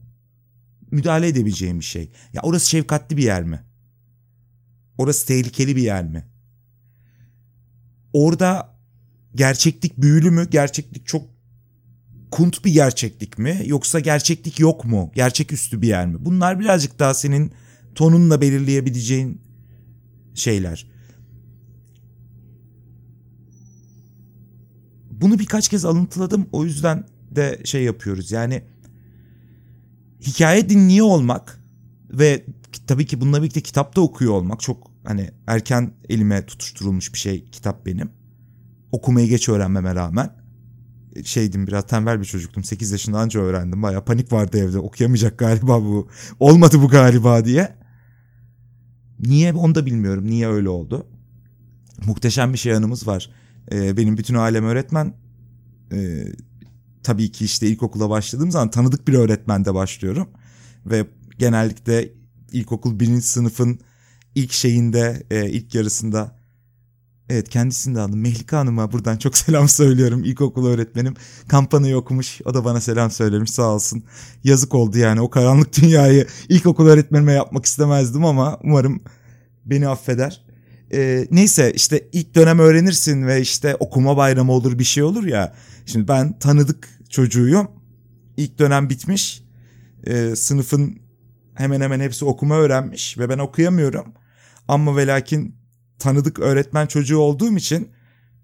müdahale 0.90 1.28
edebileceğim 1.28 1.78
bir 1.78 1.84
şey. 1.84 2.10
Ya 2.32 2.42
orası 2.42 2.68
şefkatli 2.68 3.16
bir 3.16 3.22
yer 3.22 3.44
mi? 3.44 3.64
Orası 4.98 5.26
tehlikeli 5.26 5.76
bir 5.76 5.82
yer 5.82 6.04
mi? 6.04 6.24
Orada 8.12 8.78
gerçeklik 9.34 9.98
büyülü 9.98 10.30
mü? 10.30 10.46
Gerçeklik 10.50 11.06
çok 11.06 11.22
kunt 12.30 12.64
bir 12.64 12.72
gerçeklik 12.72 13.38
mi? 13.38 13.62
Yoksa 13.66 14.00
gerçeklik 14.00 14.60
yok 14.60 14.84
mu? 14.84 15.12
Gerçeküstü 15.14 15.82
bir 15.82 15.88
yer 15.88 16.06
mi? 16.06 16.16
Bunlar 16.20 16.60
birazcık 16.60 16.98
daha 16.98 17.14
senin 17.14 17.52
tonunla 17.94 18.40
belirleyebileceğin 18.40 19.40
şeyler. 20.34 20.90
Bunu 25.10 25.38
birkaç 25.38 25.68
kez 25.68 25.84
alıntıladım. 25.84 26.48
O 26.52 26.64
yüzden 26.64 27.04
de 27.30 27.60
şey 27.64 27.82
yapıyoruz. 27.82 28.32
Yani 28.32 28.62
hikaye 30.20 30.68
dinliyor 30.68 31.06
olmak 31.06 31.64
ve 32.10 32.46
tabii 32.86 33.06
ki 33.06 33.20
bununla 33.20 33.42
birlikte 33.42 33.60
kitapta 33.60 34.00
okuyor 34.00 34.32
olmak 34.32 34.60
çok 34.60 34.90
hani 35.04 35.30
erken 35.46 35.92
elime 36.08 36.46
tutuşturulmuş 36.46 37.12
bir 37.12 37.18
şey 37.18 37.44
kitap 37.44 37.86
benim. 37.86 38.10
Okumayı 38.92 39.28
geç 39.28 39.48
öğrenmeme 39.48 39.94
rağmen 39.94 40.40
şeydim 41.24 41.66
biraz 41.66 41.86
tembel 41.86 42.20
bir 42.20 42.24
çocuktum. 42.24 42.64
8 42.64 42.90
yaşında 42.90 43.18
anca 43.18 43.40
öğrendim. 43.40 43.82
Baya 43.82 44.04
panik 44.04 44.32
vardı 44.32 44.58
evde. 44.58 44.78
Okuyamayacak 44.78 45.38
galiba 45.38 45.82
bu. 45.82 46.08
Olmadı 46.40 46.82
bu 46.82 46.88
galiba 46.88 47.44
diye. 47.44 47.76
Niye 49.18 49.52
onu 49.52 49.74
da 49.74 49.86
bilmiyorum. 49.86 50.26
Niye 50.26 50.48
öyle 50.48 50.68
oldu? 50.68 51.06
Muhteşem 52.06 52.52
bir 52.52 52.58
şey 52.58 52.74
anımız 52.74 53.06
var. 53.06 53.30
Ee, 53.72 53.96
benim 53.96 54.16
bütün 54.16 54.34
ailem 54.34 54.64
öğretmen. 54.64 55.14
Ee, 55.92 56.24
tabii 57.02 57.32
ki 57.32 57.44
işte 57.44 57.66
ilkokula 57.66 58.10
başladığım 58.10 58.50
zaman 58.50 58.70
tanıdık 58.70 59.08
bir 59.08 59.14
öğretmende 59.14 59.74
başlıyorum. 59.74 60.28
Ve 60.86 61.06
genellikle 61.38 62.12
ilkokul 62.52 63.00
birinci 63.00 63.26
sınıfın 63.26 63.80
ilk 64.34 64.52
şeyinde, 64.52 65.22
e, 65.30 65.50
ilk 65.50 65.74
yarısında 65.74 66.40
Evet 67.30 67.48
kendisini 67.48 67.94
de 67.94 68.00
aldım. 68.00 68.20
Mehlika 68.20 68.58
Hanım'a 68.58 68.92
buradan 68.92 69.16
çok 69.16 69.36
selam 69.38 69.68
söylüyorum. 69.68 70.24
İlkokul 70.24 70.66
öğretmenim. 70.66 71.14
Kampanayı 71.48 71.96
okumuş. 71.96 72.40
O 72.44 72.54
da 72.54 72.64
bana 72.64 72.80
selam 72.80 73.10
söylemiş 73.10 73.50
sağ 73.50 73.74
olsun. 73.74 74.04
Yazık 74.44 74.74
oldu 74.74 74.98
yani 74.98 75.20
o 75.20 75.30
karanlık 75.30 75.76
dünyayı 75.82 76.26
ilkokul 76.48 76.86
öğretmenime 76.86 77.32
yapmak 77.32 77.64
istemezdim 77.64 78.24
ama 78.24 78.58
umarım 78.64 79.02
beni 79.64 79.88
affeder. 79.88 80.44
Ee, 80.92 81.26
neyse 81.30 81.72
işte 81.74 82.08
ilk 82.12 82.34
dönem 82.34 82.58
öğrenirsin 82.58 83.26
ve 83.26 83.40
işte 83.40 83.76
okuma 83.80 84.16
bayramı 84.16 84.52
olur 84.52 84.78
bir 84.78 84.84
şey 84.84 85.02
olur 85.02 85.24
ya. 85.24 85.54
Şimdi 85.90 86.08
ben 86.08 86.38
tanıdık 86.38 86.88
çocuğuyum. 87.08 87.68
İlk 88.36 88.58
dönem 88.58 88.90
bitmiş. 88.90 89.44
Ee, 90.06 90.36
sınıfın 90.36 90.98
hemen 91.54 91.80
hemen 91.80 92.00
hepsi 92.00 92.24
okuma 92.24 92.56
öğrenmiş 92.56 93.18
ve 93.18 93.28
ben 93.28 93.38
okuyamıyorum. 93.38 94.04
Ama 94.68 94.96
ve 94.96 95.06
lakin 95.06 95.54
tanıdık 95.98 96.38
öğretmen 96.38 96.86
çocuğu 96.86 97.18
olduğum 97.18 97.56
için 97.56 97.88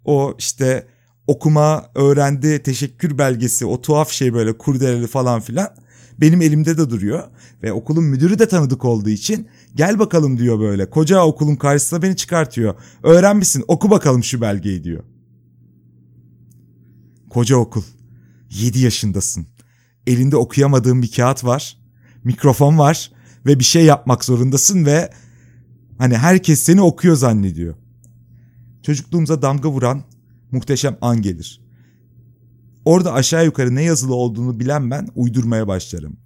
o 0.05 0.35
işte 0.39 0.87
okuma 1.27 1.91
öğrendi 1.95 2.63
teşekkür 2.63 3.19
belgesi 3.19 3.67
o 3.67 3.81
tuhaf 3.81 4.11
şey 4.11 4.35
böyle 4.35 4.59
kurdeleli 4.59 5.07
falan 5.07 5.41
filan 5.41 5.69
benim 6.21 6.43
elimde 6.43 6.79
de 6.79 6.91
duruyor. 6.91 7.23
Ve 7.63 7.73
okulun 7.73 8.05
müdürü 8.05 8.39
de 8.39 8.49
tanıdık 8.49 8.85
olduğu 8.85 9.11
için 9.11 9.49
gel 9.75 9.99
bakalım 9.99 10.39
diyor 10.39 10.61
böyle. 10.61 10.91
Koca 10.91 11.25
okulun 11.25 11.57
karşısına 11.57 12.03
beni 12.03 12.17
çıkartıyor. 12.17 12.75
Öğrenmişsin 13.03 13.65
oku 13.69 13.91
bakalım 13.91 14.25
şu 14.25 14.41
belgeyi 14.41 14.85
diyor. 14.85 15.05
Koca 17.31 17.57
okul. 17.57 17.83
7 18.51 18.79
yaşındasın. 18.79 19.47
Elinde 20.07 20.37
okuyamadığın 20.37 21.03
bir 21.03 21.13
kağıt 21.13 21.45
var. 21.45 21.77
Mikrofon 22.25 22.79
var. 22.79 23.13
Ve 23.47 23.59
bir 23.59 23.65
şey 23.65 23.85
yapmak 23.85 24.25
zorundasın 24.25 24.87
ve 24.87 25.11
Hani 25.99 26.17
herkes 26.17 26.61
seni 26.61 26.83
okuyor 26.83 27.17
zannediyor. 27.17 27.75
Çocukluğumuza 28.83 29.43
damga 29.43 29.71
vuran 29.71 30.03
muhteşem 30.51 30.97
an 31.01 31.23
gelir. 31.23 31.61
Orada 32.85 33.13
aşağı 33.13 33.45
yukarı 33.45 33.75
ne 33.75 33.83
yazılı 33.83 34.15
olduğunu 34.15 34.61
bilen 34.61 34.91
ben 34.91 35.09
uydurmaya 35.15 35.69
başlarım. 35.69 36.17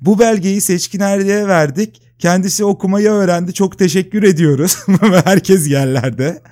Bu 0.00 0.18
belgeyi 0.18 0.60
Seçkin 0.60 1.00
Erdi'ye 1.00 1.48
verdik. 1.48 2.02
Kendisi 2.18 2.64
okumayı 2.64 3.08
öğrendi. 3.08 3.54
Çok 3.54 3.78
teşekkür 3.78 4.22
ediyoruz. 4.22 4.76
Herkes 5.24 5.70
yerlerde. 5.70 6.42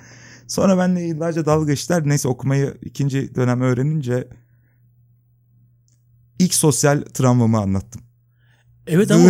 Sonra 0.47 0.77
benle 0.77 1.01
yıllarca 1.01 1.45
dalga 1.45 1.71
geçtiler. 1.71 2.03
Neyse 2.05 2.27
okumayı 2.27 2.77
ikinci 2.81 3.35
dönem 3.35 3.61
öğrenince 3.61 4.27
ilk 6.39 6.53
sosyal 6.53 7.01
travmamı 7.13 7.57
anlattım. 7.57 8.01
Evet 8.87 9.11
ama 9.11 9.29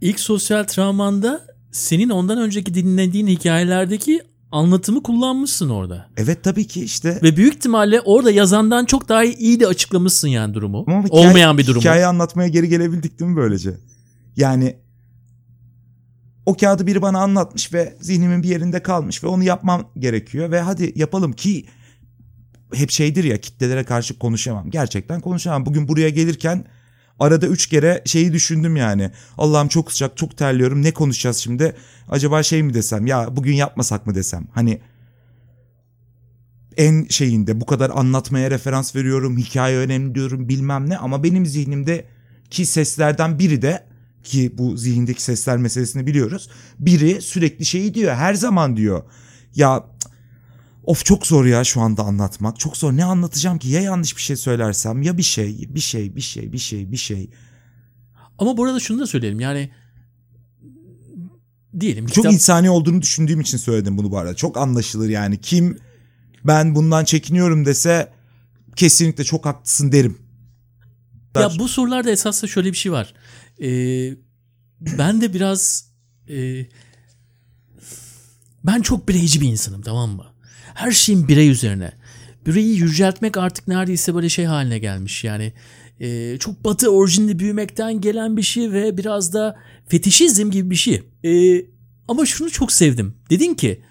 ilk 0.00 0.20
sosyal 0.20 0.64
travmanda 0.64 1.46
senin 1.72 2.10
ondan 2.10 2.38
önceki 2.38 2.74
dinlediğin 2.74 3.26
hikayelerdeki 3.26 4.22
anlatımı 4.52 5.02
kullanmışsın 5.02 5.68
orada. 5.68 6.06
Evet 6.16 6.44
tabii 6.44 6.66
ki 6.66 6.84
işte. 6.84 7.18
Ve 7.22 7.36
büyük 7.36 7.54
ihtimalle 7.54 8.00
orada 8.00 8.30
yazandan 8.30 8.84
çok 8.84 9.08
daha 9.08 9.24
iyi 9.24 9.60
de 9.60 9.66
açıklamışsın 9.66 10.28
yani 10.28 10.54
durumu. 10.54 10.84
Ama 10.86 11.04
hikaye, 11.04 11.28
Olmayan 11.28 11.58
bir 11.58 11.66
durumu. 11.66 11.80
Hikaye 11.80 12.06
anlatmaya 12.06 12.48
geri 12.48 12.68
gelebildik 12.68 13.20
değil 13.20 13.30
mi 13.30 13.36
böylece? 13.36 13.76
Yani 14.36 14.76
o 16.50 16.56
kağıdı 16.56 16.86
biri 16.86 17.02
bana 17.02 17.20
anlatmış 17.20 17.72
ve 17.72 17.96
zihnimin 18.00 18.42
bir 18.42 18.48
yerinde 18.48 18.82
kalmış 18.82 19.24
ve 19.24 19.28
onu 19.28 19.44
yapmam 19.44 19.90
gerekiyor 19.98 20.50
ve 20.50 20.60
hadi 20.60 20.92
yapalım 20.96 21.32
ki 21.32 21.66
hep 22.74 22.90
şeydir 22.90 23.24
ya 23.24 23.40
kitlelere 23.40 23.84
karşı 23.84 24.18
konuşamam. 24.18 24.70
Gerçekten 24.70 25.20
konuşamam. 25.20 25.66
Bugün 25.66 25.88
buraya 25.88 26.08
gelirken 26.08 26.64
Arada 27.18 27.46
üç 27.46 27.66
kere 27.66 28.02
şeyi 28.04 28.32
düşündüm 28.32 28.76
yani. 28.76 29.10
Allah'ım 29.38 29.68
çok 29.68 29.92
sıcak 29.92 30.16
çok 30.16 30.36
terliyorum 30.36 30.82
ne 30.82 30.92
konuşacağız 30.92 31.36
şimdi? 31.36 31.76
Acaba 32.08 32.42
şey 32.42 32.62
mi 32.62 32.74
desem 32.74 33.06
ya 33.06 33.36
bugün 33.36 33.54
yapmasak 33.54 34.06
mı 34.06 34.14
desem? 34.14 34.46
Hani 34.52 34.80
en 36.76 37.06
şeyinde 37.08 37.60
bu 37.60 37.66
kadar 37.66 37.90
anlatmaya 37.90 38.50
referans 38.50 38.96
veriyorum. 38.96 39.38
Hikaye 39.38 39.76
önemli 39.76 40.14
diyorum 40.14 40.48
bilmem 40.48 40.90
ne 40.90 40.98
ama 40.98 41.22
benim 41.22 41.46
zihnimde 41.46 42.04
ki 42.50 42.66
seslerden 42.66 43.38
biri 43.38 43.62
de 43.62 43.89
ki 44.24 44.52
bu 44.58 44.76
zihindeki 44.76 45.22
sesler 45.22 45.58
meselesini 45.58 46.06
biliyoruz. 46.06 46.48
Biri 46.78 47.22
sürekli 47.22 47.64
şeyi 47.64 47.94
diyor 47.94 48.14
her 48.14 48.34
zaman 48.34 48.76
diyor. 48.76 49.02
Ya 49.54 49.84
Of 50.84 51.04
çok 51.04 51.26
zor 51.26 51.44
ya 51.44 51.64
şu 51.64 51.80
anda 51.80 52.02
anlatmak. 52.02 52.58
Çok 52.58 52.76
zor. 52.76 52.92
Ne 52.92 53.04
anlatacağım 53.04 53.58
ki? 53.58 53.68
Ya 53.68 53.80
yanlış 53.80 54.16
bir 54.16 54.22
şey 54.22 54.36
söylersem 54.36 55.02
ya 55.02 55.18
bir 55.18 55.22
şey, 55.22 55.68
bir 55.74 55.80
şey, 55.80 56.16
bir 56.16 56.20
şey, 56.20 56.52
bir 56.52 56.58
şey, 56.58 56.92
bir 56.92 56.96
şey. 56.96 57.30
Ama 58.38 58.56
burada 58.56 58.80
şunu 58.80 59.00
da 59.00 59.06
söyleyelim. 59.06 59.40
Yani 59.40 59.70
diyelim 61.80 62.06
Çok 62.06 62.14
kitap... 62.14 62.32
insani 62.32 62.70
olduğunu 62.70 63.02
düşündüğüm 63.02 63.40
için 63.40 63.58
söyledim 63.58 63.98
bunu 63.98 64.10
bu 64.10 64.18
arada. 64.18 64.34
Çok 64.34 64.56
anlaşılır 64.56 65.08
yani. 65.08 65.40
Kim 65.40 65.78
ben 66.44 66.74
bundan 66.74 67.04
çekiniyorum 67.04 67.64
dese 67.64 68.12
kesinlikle 68.76 69.24
çok 69.24 69.46
haklısın 69.46 69.92
derim. 69.92 70.18
Der. 71.34 71.40
Ya 71.40 71.50
bu 71.58 71.68
sorularda 71.68 72.10
esasında 72.10 72.50
şöyle 72.50 72.72
bir 72.72 72.76
şey 72.76 72.92
var. 72.92 73.14
Ee, 73.62 74.16
ben 74.80 75.20
de 75.20 75.34
biraz 75.34 75.90
e, 76.28 76.66
ben 78.64 78.82
çok 78.82 79.08
bireyci 79.08 79.40
bir 79.40 79.48
insanım 79.48 79.82
tamam 79.82 80.10
mı? 80.10 80.26
Her 80.74 80.90
şeyin 80.90 81.28
birey 81.28 81.48
üzerine. 81.48 81.92
Bireyi 82.46 82.78
yüceltmek 82.78 83.36
artık 83.36 83.68
neredeyse 83.68 84.14
böyle 84.14 84.28
şey 84.28 84.44
haline 84.44 84.78
gelmiş. 84.78 85.24
Yani 85.24 85.52
e, 86.00 86.38
çok 86.38 86.64
batı 86.64 86.90
orijinli 86.90 87.38
büyümekten 87.38 88.00
gelen 88.00 88.36
bir 88.36 88.42
şey 88.42 88.72
ve 88.72 88.96
biraz 88.96 89.32
da 89.32 89.56
fetişizm 89.88 90.50
gibi 90.50 90.70
bir 90.70 90.76
şey. 90.76 91.02
E, 91.24 91.62
ama 92.08 92.26
şunu 92.26 92.50
çok 92.50 92.72
sevdim. 92.72 93.14
Dedin 93.30 93.54
ki 93.54 93.82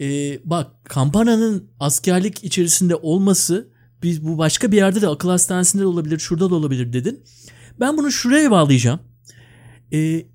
e, 0.00 0.38
bak 0.44 0.84
kampanyanın 0.84 1.70
askerlik 1.80 2.44
içerisinde 2.44 2.94
olması 2.94 3.68
biz 4.02 4.24
bu 4.24 4.38
başka 4.38 4.72
bir 4.72 4.76
yerde 4.76 5.00
de 5.00 5.08
akıl 5.08 5.28
hastanesinde 5.28 5.82
de 5.82 5.86
olabilir, 5.86 6.18
şurada 6.18 6.50
da 6.50 6.54
olabilir 6.54 6.92
dedin. 6.92 7.24
Ben 7.80 7.96
bunu 7.96 8.10
şuraya 8.10 8.50
bağlayacağım. 8.50 9.00
E, 9.92 10.26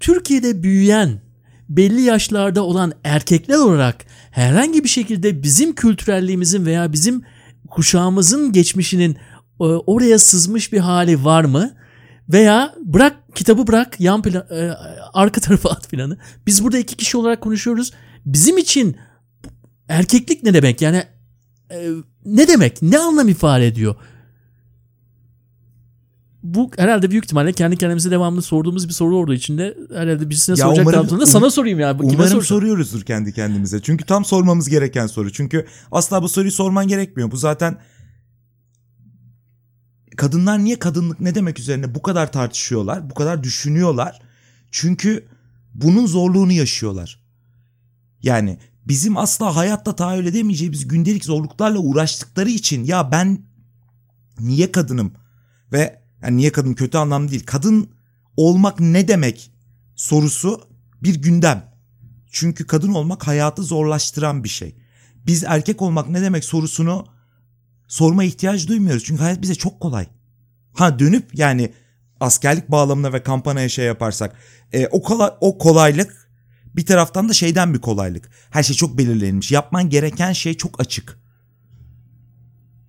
Türkiye'de 0.00 0.62
büyüyen 0.62 1.20
belli 1.68 2.02
yaşlarda 2.02 2.64
olan 2.64 2.92
erkekler 3.04 3.58
olarak 3.58 4.04
herhangi 4.30 4.84
bir 4.84 4.88
şekilde 4.88 5.42
bizim 5.42 5.74
kültürelliğimizin 5.74 6.66
veya 6.66 6.92
bizim 6.92 7.22
kuşağımızın 7.70 8.52
geçmişinin 8.52 9.16
e, 9.60 9.64
oraya 9.64 10.18
sızmış 10.18 10.72
bir 10.72 10.78
hali 10.78 11.24
var 11.24 11.44
mı? 11.44 11.74
Veya 12.28 12.74
bırak 12.80 13.16
kitabı 13.34 13.66
bırak 13.66 14.00
yan 14.00 14.22
plan, 14.22 14.46
e, 14.50 14.70
arka 15.14 15.40
tarafa 15.40 15.70
at 15.70 15.90
planı. 15.90 16.18
Biz 16.46 16.64
burada 16.64 16.78
iki 16.78 16.96
kişi 16.96 17.16
olarak 17.16 17.40
konuşuyoruz. 17.40 17.92
Bizim 18.26 18.58
için 18.58 18.96
erkeklik 19.88 20.42
ne 20.42 20.54
demek? 20.54 20.82
Yani 20.82 21.04
e, 21.70 21.88
ne 22.24 22.48
demek? 22.48 22.82
Ne 22.82 22.98
anlam 22.98 23.28
ifade 23.28 23.66
ediyor? 23.66 23.96
Bu 26.42 26.70
herhalde 26.76 27.10
büyük 27.10 27.24
ihtimalle 27.24 27.52
kendi 27.52 27.76
kendimize 27.76 28.10
devamlı 28.10 28.42
sorduğumuz 28.42 28.88
bir 28.88 28.92
soru 28.92 29.16
olduğu 29.16 29.34
için 29.34 29.58
de 29.58 29.76
herhalde 29.94 30.30
birisine 30.30 30.52
Ya 30.58 30.64
soracak 30.64 30.86
umarım- 30.86 31.02
tarzında 31.02 31.26
sana 31.26 31.50
sorayım 31.50 31.80
ya. 31.80 31.92
Kime 31.92 32.02
Umarım 32.04 32.18
soracağım? 32.18 32.42
soruyoruzdur 32.44 33.02
kendi 33.02 33.32
kendimize. 33.32 33.82
Çünkü 33.82 34.04
tam 34.04 34.24
sormamız 34.24 34.68
gereken 34.68 35.06
soru. 35.06 35.32
Çünkü 35.32 35.66
asla 35.92 36.22
bu 36.22 36.28
soruyu 36.28 36.52
sorman 36.52 36.88
gerekmiyor. 36.88 37.30
Bu 37.30 37.36
zaten 37.36 37.78
kadınlar 40.16 40.58
niye 40.64 40.78
kadınlık 40.78 41.20
ne 41.20 41.34
demek 41.34 41.58
üzerine 41.58 41.94
bu 41.94 42.02
kadar 42.02 42.32
tartışıyorlar, 42.32 43.10
bu 43.10 43.14
kadar 43.14 43.42
düşünüyorlar? 43.42 44.20
Çünkü 44.70 45.26
bunun 45.74 46.06
zorluğunu 46.06 46.52
yaşıyorlar. 46.52 47.20
Yani 48.22 48.58
bizim 48.88 49.16
asla 49.16 49.56
hayatta 49.56 49.96
tahayyül 49.96 50.26
edemeyeceğimiz 50.26 50.88
gündelik 50.88 51.24
zorluklarla 51.24 51.78
uğraştıkları 51.78 52.50
için 52.50 52.84
ya 52.84 53.12
ben 53.12 53.38
niye 54.38 54.72
kadınım 54.72 55.12
ve 55.72 55.99
yani 56.22 56.36
niye 56.36 56.52
kadın 56.52 56.74
kötü 56.74 56.98
anlamda 56.98 57.30
değil. 57.30 57.46
Kadın 57.46 57.90
olmak 58.36 58.80
ne 58.80 59.08
demek 59.08 59.52
sorusu 59.96 60.60
bir 61.02 61.14
gündem. 61.14 61.70
Çünkü 62.30 62.66
kadın 62.66 62.94
olmak 62.94 63.26
hayatı 63.26 63.62
zorlaştıran 63.62 64.44
bir 64.44 64.48
şey. 64.48 64.74
Biz 65.26 65.44
erkek 65.44 65.82
olmak 65.82 66.08
ne 66.08 66.22
demek 66.22 66.44
sorusunu 66.44 67.06
sorma 67.88 68.24
ihtiyaç 68.24 68.68
duymuyoruz. 68.68 69.04
Çünkü 69.04 69.22
hayat 69.22 69.42
bize 69.42 69.54
çok 69.54 69.80
kolay. 69.80 70.06
Ha 70.72 70.98
dönüp 70.98 71.38
yani 71.38 71.72
askerlik 72.20 72.70
bağlamına 72.70 73.12
ve 73.12 73.22
kampanaya 73.22 73.68
şey 73.68 73.86
yaparsak 73.86 74.36
e, 74.72 74.86
o, 74.86 75.02
kolay, 75.02 75.30
o 75.40 75.58
kolaylık 75.58 76.30
bir 76.76 76.86
taraftan 76.86 77.28
da 77.28 77.32
şeyden 77.32 77.74
bir 77.74 77.80
kolaylık. 77.80 78.30
Her 78.50 78.62
şey 78.62 78.76
çok 78.76 78.98
belirlenmiş. 78.98 79.52
Yapman 79.52 79.90
gereken 79.90 80.32
şey 80.32 80.54
çok 80.54 80.80
açık. 80.80 81.19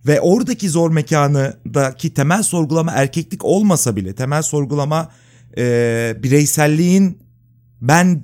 Ve 0.07 0.21
oradaki 0.21 0.69
zor 0.69 0.91
mekanındaki 0.91 2.13
temel 2.13 2.43
sorgulama 2.43 2.91
erkeklik 2.91 3.45
olmasa 3.45 3.95
bile 3.95 4.15
temel 4.15 4.41
sorgulama 4.41 5.11
e, 5.57 6.15
bireyselliğin 6.23 7.19
ben 7.81 8.23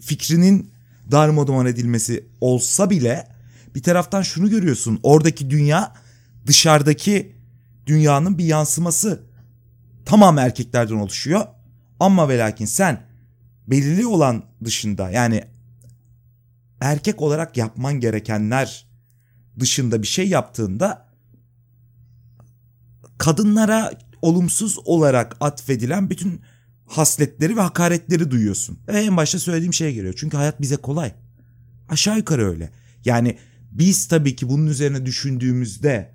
fikrinin 0.00 0.70
darmadağın 1.10 1.66
edilmesi 1.66 2.26
olsa 2.40 2.90
bile 2.90 3.28
bir 3.74 3.82
taraftan 3.82 4.22
şunu 4.22 4.50
görüyorsun. 4.50 5.00
Oradaki 5.02 5.50
dünya 5.50 5.92
dışarıdaki 6.46 7.36
dünyanın 7.86 8.38
bir 8.38 8.44
yansıması. 8.44 9.22
Tamam 10.04 10.38
erkeklerden 10.38 10.94
oluşuyor. 10.94 11.46
Ama 12.00 12.28
ve 12.28 12.38
lakin 12.38 12.66
sen 12.66 13.02
belirli 13.66 14.06
olan 14.06 14.42
dışında 14.64 15.10
yani 15.10 15.44
erkek 16.80 17.22
olarak 17.22 17.56
yapman 17.56 18.00
gerekenler 18.00 18.86
dışında 19.58 20.02
bir 20.02 20.06
şey 20.06 20.28
yaptığında 20.28 21.09
kadınlara 23.20 23.92
olumsuz 24.22 24.78
olarak 24.84 25.36
atfedilen 25.40 26.10
bütün 26.10 26.40
hasletleri 26.86 27.56
ve 27.56 27.60
hakaretleri 27.60 28.30
duyuyorsun. 28.30 28.78
Ve 28.88 29.00
en 29.00 29.16
başta 29.16 29.38
söylediğim 29.38 29.74
şeye 29.74 29.92
geliyor. 29.92 30.14
Çünkü 30.16 30.36
hayat 30.36 30.60
bize 30.60 30.76
kolay. 30.76 31.12
Aşağı 31.88 32.16
yukarı 32.16 32.50
öyle. 32.50 32.70
Yani 33.04 33.38
biz 33.72 34.08
tabii 34.08 34.36
ki 34.36 34.48
bunun 34.48 34.66
üzerine 34.66 35.06
düşündüğümüzde 35.06 36.12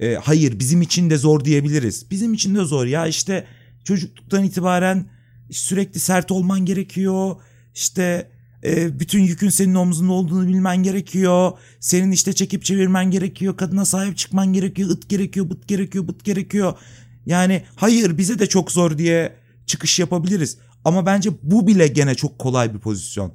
e, 0.00 0.14
hayır 0.14 0.58
bizim 0.58 0.82
için 0.82 1.10
de 1.10 1.16
zor 1.16 1.44
diyebiliriz. 1.44 2.10
Bizim 2.10 2.34
için 2.34 2.54
de 2.54 2.64
zor 2.64 2.86
ya 2.86 3.06
işte 3.06 3.46
çocukluktan 3.84 4.44
itibaren 4.44 5.06
sürekli 5.50 6.00
sert 6.00 6.30
olman 6.30 6.64
gerekiyor. 6.64 7.36
İşte 7.74 8.30
e, 8.64 9.00
bütün 9.00 9.20
yükün 9.22 9.48
senin 9.48 9.74
omzunda 9.74 10.12
olduğunu 10.12 10.48
bilmen 10.48 10.82
gerekiyor. 10.82 11.52
Senin 11.80 12.10
işte 12.10 12.32
çekip 12.32 12.64
çevirmen 12.64 13.10
gerekiyor. 13.10 13.56
Kadına 13.56 13.84
sahip 13.84 14.18
çıkman 14.18 14.52
gerekiyor. 14.52 14.90
It 14.90 15.08
gerekiyor, 15.08 15.50
bıt 15.50 15.68
gerekiyor, 15.68 16.08
bıt 16.08 16.24
gerekiyor. 16.24 16.78
Yani 17.26 17.62
hayır 17.76 18.18
bize 18.18 18.38
de 18.38 18.46
çok 18.46 18.72
zor 18.72 18.98
diye 18.98 19.36
çıkış 19.66 19.98
yapabiliriz. 19.98 20.58
Ama 20.84 21.06
bence 21.06 21.30
bu 21.42 21.66
bile 21.66 21.86
gene 21.86 22.14
çok 22.14 22.38
kolay 22.38 22.74
bir 22.74 22.78
pozisyon. 22.78 23.32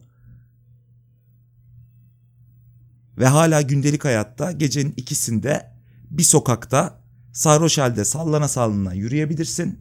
Ve 3.18 3.26
hala 3.26 3.62
gündelik 3.62 4.06
hayatta 4.06 4.52
gecenin 4.52 4.94
ikisinde 4.98 5.72
bir 6.10 6.24
sokakta 6.24 7.02
sarhoş 7.34 7.78
halde 7.78 8.06
sallana 8.06 8.48
sallana 8.48 8.94
yürüyebilirsin. 8.94 9.80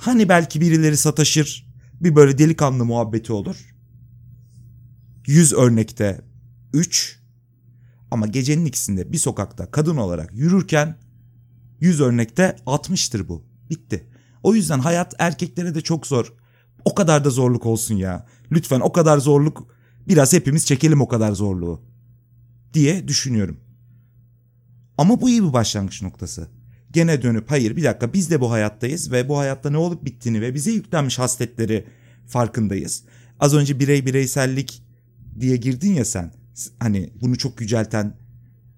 Hani 0.00 0.28
belki 0.28 0.60
birileri 0.60 0.96
sataşır 0.96 1.66
bir 2.00 2.16
böyle 2.16 2.38
delikanlı 2.38 2.84
muhabbeti 2.84 3.32
olur. 3.32 3.75
100 5.26 5.52
örnekte 5.52 6.20
3 6.72 7.18
ama 8.10 8.26
gecenin 8.26 8.64
ikisinde 8.64 9.12
bir 9.12 9.18
sokakta 9.18 9.70
kadın 9.70 9.96
olarak 9.96 10.30
yürürken 10.34 10.98
100 11.80 12.00
örnekte 12.00 12.56
60'tır 12.66 13.28
bu. 13.28 13.44
Bitti. 13.70 14.06
O 14.42 14.54
yüzden 14.54 14.78
hayat 14.78 15.14
erkeklere 15.18 15.74
de 15.74 15.80
çok 15.80 16.06
zor. 16.06 16.32
O 16.84 16.94
kadar 16.94 17.24
da 17.24 17.30
zorluk 17.30 17.66
olsun 17.66 17.94
ya. 17.94 18.26
Lütfen 18.52 18.80
o 18.80 18.92
kadar 18.92 19.18
zorluk 19.18 19.74
biraz 20.08 20.32
hepimiz 20.32 20.66
çekelim 20.66 21.00
o 21.00 21.08
kadar 21.08 21.32
zorluğu 21.32 21.82
diye 22.74 23.08
düşünüyorum. 23.08 23.60
Ama 24.98 25.20
bu 25.20 25.28
iyi 25.28 25.44
bir 25.44 25.52
başlangıç 25.52 26.02
noktası. 26.02 26.48
Gene 26.90 27.22
dönüp 27.22 27.50
hayır 27.50 27.76
bir 27.76 27.84
dakika 27.84 28.12
biz 28.12 28.30
de 28.30 28.40
bu 28.40 28.50
hayattayız 28.50 29.12
ve 29.12 29.28
bu 29.28 29.38
hayatta 29.38 29.70
ne 29.70 29.76
olup 29.76 30.04
bittiğini 30.04 30.40
ve 30.40 30.54
bize 30.54 30.70
yüklenmiş 30.70 31.18
hasletleri 31.18 31.86
farkındayız. 32.26 33.04
Az 33.40 33.54
önce 33.54 33.80
birey 33.80 34.06
bireysellik 34.06 34.85
diye 35.40 35.56
girdin 35.56 35.94
ya 35.94 36.04
sen. 36.04 36.32
Hani 36.80 37.10
bunu 37.20 37.38
çok 37.38 37.60
yücelten 37.60 38.16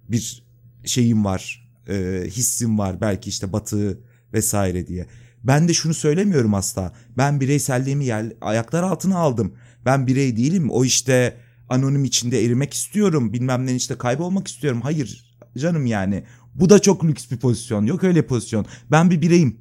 bir 0.08 0.44
şeyim 0.84 1.24
var, 1.24 1.70
e, 1.88 2.24
hissim 2.26 2.78
var 2.78 3.00
belki 3.00 3.30
işte 3.30 3.52
batı 3.52 4.00
vesaire 4.32 4.86
diye. 4.86 5.06
Ben 5.44 5.68
de 5.68 5.74
şunu 5.74 5.94
söylemiyorum 5.94 6.54
asla. 6.54 6.92
Ben 7.16 7.40
bireyselliğimi 7.40 8.04
yer, 8.04 8.32
ayaklar 8.40 8.82
altına 8.82 9.18
aldım. 9.18 9.54
Ben 9.84 10.06
birey 10.06 10.36
değilim. 10.36 10.70
O 10.70 10.84
işte 10.84 11.36
anonim 11.68 12.04
içinde 12.04 12.44
erimek 12.44 12.74
istiyorum. 12.74 13.32
Bilmem 13.32 13.66
ne 13.66 13.74
işte 13.74 13.98
kaybolmak 13.98 14.48
istiyorum. 14.48 14.80
Hayır 14.80 15.36
canım 15.58 15.86
yani. 15.86 16.24
Bu 16.54 16.70
da 16.70 16.78
çok 16.78 17.04
lüks 17.04 17.30
bir 17.30 17.36
pozisyon. 17.36 17.86
Yok 17.86 18.04
öyle 18.04 18.26
pozisyon. 18.26 18.66
Ben 18.90 19.10
bir 19.10 19.22
bireyim. 19.22 19.60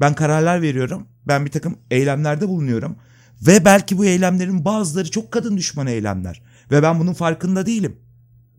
Ben 0.00 0.14
kararlar 0.14 0.62
veriyorum. 0.62 1.06
Ben 1.26 1.46
bir 1.46 1.50
takım 1.50 1.78
eylemlerde 1.90 2.48
bulunuyorum. 2.48 2.96
Ve 3.42 3.64
belki 3.64 3.98
bu 3.98 4.04
eylemlerin 4.04 4.64
bazıları 4.64 5.10
çok 5.10 5.32
kadın 5.32 5.56
düşmanı 5.56 5.90
eylemler. 5.90 6.42
Ve 6.70 6.82
ben 6.82 7.00
bunun 7.00 7.12
farkında 7.12 7.66
değilim. 7.66 7.96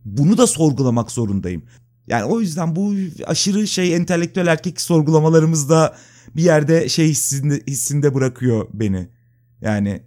Bunu 0.06 0.38
da 0.38 0.48
sorgulamak 0.48 1.12
zorundayım. 1.12 1.64
Yani 2.08 2.24
o 2.24 2.42
yüzden 2.42 2.76
bu 2.76 2.94
aşırı 3.26 3.68
şey 3.68 3.96
entelektüel 3.96 4.48
erkek 4.48 4.82
sorgulamalarımız 4.82 5.70
da 5.70 5.96
bir 6.36 6.44
yerde 6.44 6.90
şey 6.90 7.08
hissinde, 7.08 7.64
hissinde 7.68 8.14
bırakıyor 8.14 8.68
beni. 8.74 9.08
Yani 9.62 10.04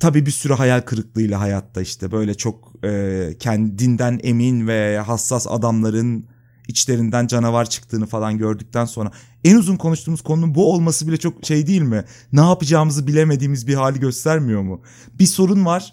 tabii 0.00 0.26
bir 0.26 0.30
sürü 0.30 0.52
hayal 0.52 0.80
kırıklığıyla 0.80 1.40
hayatta 1.40 1.80
işte 1.80 2.12
böyle 2.12 2.34
çok 2.34 2.84
e, 2.84 3.34
kendinden 3.38 4.20
emin 4.22 4.68
ve 4.68 4.98
hassas 4.98 5.46
adamların 5.46 6.24
içlerinden 6.68 7.26
canavar 7.26 7.70
çıktığını 7.70 8.06
falan 8.06 8.38
gördükten 8.38 8.84
sonra 8.84 9.12
en 9.44 9.56
uzun 9.56 9.76
konuştuğumuz 9.76 10.22
konunun 10.22 10.54
bu 10.54 10.72
olması 10.72 11.08
bile 11.08 11.16
çok 11.16 11.44
şey 11.44 11.66
değil 11.66 11.82
mi? 11.82 12.04
Ne 12.32 12.40
yapacağımızı 12.40 13.06
bilemediğimiz 13.06 13.66
bir 13.66 13.74
hali 13.74 14.00
göstermiyor 14.00 14.62
mu? 14.62 14.82
Bir 15.18 15.26
sorun 15.26 15.64
var 15.64 15.92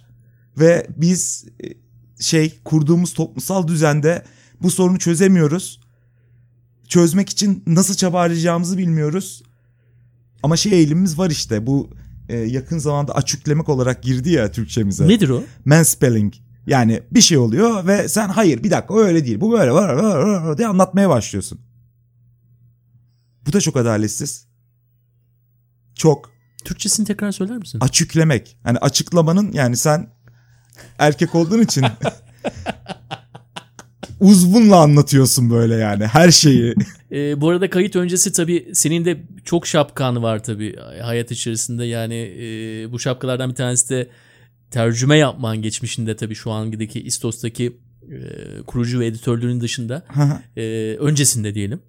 ve 0.57 0.87
biz 0.97 1.45
e, 1.63 1.67
şey 2.23 2.59
kurduğumuz 2.63 3.13
toplumsal 3.13 3.67
düzende 3.67 4.25
bu 4.61 4.71
sorunu 4.71 4.99
çözemiyoruz. 4.99 5.81
Çözmek 6.87 7.29
için 7.29 7.63
nasıl 7.67 7.95
çaba 7.95 8.19
harcayacağımızı 8.19 8.77
bilmiyoruz. 8.77 9.43
Ama 10.43 10.57
şey 10.57 10.71
eğilimimiz 10.71 11.17
var 11.17 11.29
işte 11.29 11.67
bu 11.67 11.89
e, 12.29 12.37
yakın 12.37 12.77
zamanda 12.77 13.15
açıklamak 13.15 13.69
olarak 13.69 14.03
girdi 14.03 14.29
ya 14.29 14.51
Türkçemize. 14.51 15.07
Nedir 15.07 15.29
o? 15.29 15.43
Mansplaining. 15.65 16.33
Yani 16.69 17.03
bir 17.11 17.21
şey 17.21 17.37
oluyor 17.37 17.87
ve 17.87 18.09
sen 18.09 18.29
hayır 18.29 18.63
bir 18.63 18.71
dakika 18.71 18.97
öyle 18.97 19.25
değil 19.25 19.41
bu 19.41 19.51
böyle 19.51 19.71
var 19.71 19.93
var 19.93 20.17
var 20.17 20.57
diye 20.57 20.67
anlatmaya 20.67 21.09
başlıyorsun. 21.09 21.61
Bu 23.47 23.53
da 23.53 23.61
çok 23.61 23.77
adaletsiz. 23.77 24.47
Çok. 25.95 26.31
Türkçesini 26.65 27.05
tekrar 27.05 27.31
söyler 27.31 27.57
misin? 27.57 27.79
Açıklamak. 27.81 28.47
Hani 28.63 28.77
açıklamanın 28.77 29.51
yani 29.51 29.77
sen 29.77 30.09
erkek 30.97 31.35
olduğun 31.35 31.61
için 31.61 31.85
uzvunla 34.19 34.77
anlatıyorsun 34.77 35.49
böyle 35.49 35.75
yani 35.75 36.05
her 36.05 36.31
şeyi. 36.31 36.75
Ee, 37.11 37.41
bu 37.41 37.49
arada 37.49 37.69
kayıt 37.69 37.95
öncesi 37.95 38.31
tabii 38.31 38.69
senin 38.73 39.05
de 39.05 39.23
çok 39.45 39.67
şapkan 39.67 40.23
var 40.23 40.43
tabii 40.43 40.75
hayat 41.01 41.31
içerisinde. 41.31 41.85
Yani 41.85 42.15
e, 42.15 42.91
bu 42.91 42.99
şapkalardan 42.99 43.49
bir 43.49 43.55
tanesi 43.55 43.89
de 43.89 44.09
tercüme 44.71 45.17
yapman 45.17 45.61
geçmişinde 45.61 46.15
tabii 46.15 46.35
şu 46.35 46.51
andaki 46.51 47.01
İstos'taki 47.01 47.77
e, 48.11 48.17
kurucu 48.67 48.99
ve 48.99 49.05
editörlüğünün 49.05 49.61
dışında. 49.61 50.05
e, 50.57 50.95
öncesinde 50.99 51.55
diyelim. 51.55 51.81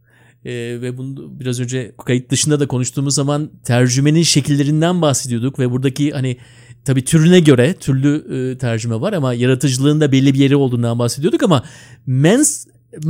E, 0.45 0.53
ve 0.53 0.99
bunu 0.99 1.40
biraz 1.40 1.61
önce 1.61 1.93
kayıt 2.07 2.31
dışında 2.31 2.61
da 2.61 2.66
konuştuğumuz 2.66 3.14
zaman 3.14 3.51
tercümenin 3.64 4.23
şekillerinden 4.23 5.03
bahsediyorduk 5.03 5.59
ve 5.59 5.71
buradaki 5.71 6.11
hani 6.11 6.37
tabii 6.85 7.05
türüne 7.05 7.40
göre 7.40 7.75
türlü 7.75 8.25
e, 8.53 8.59
tercüme 8.59 9.01
var 9.01 9.12
ama 9.12 9.35
yaratıcılığın 9.35 10.01
da 10.01 10.12
belli 10.12 10.35
bir 10.35 10.38
yeri 10.38 10.57
olduğundan 10.57 10.99
bahsediyorduk 10.99 11.43
ama 11.43 11.64
mens 12.07 12.66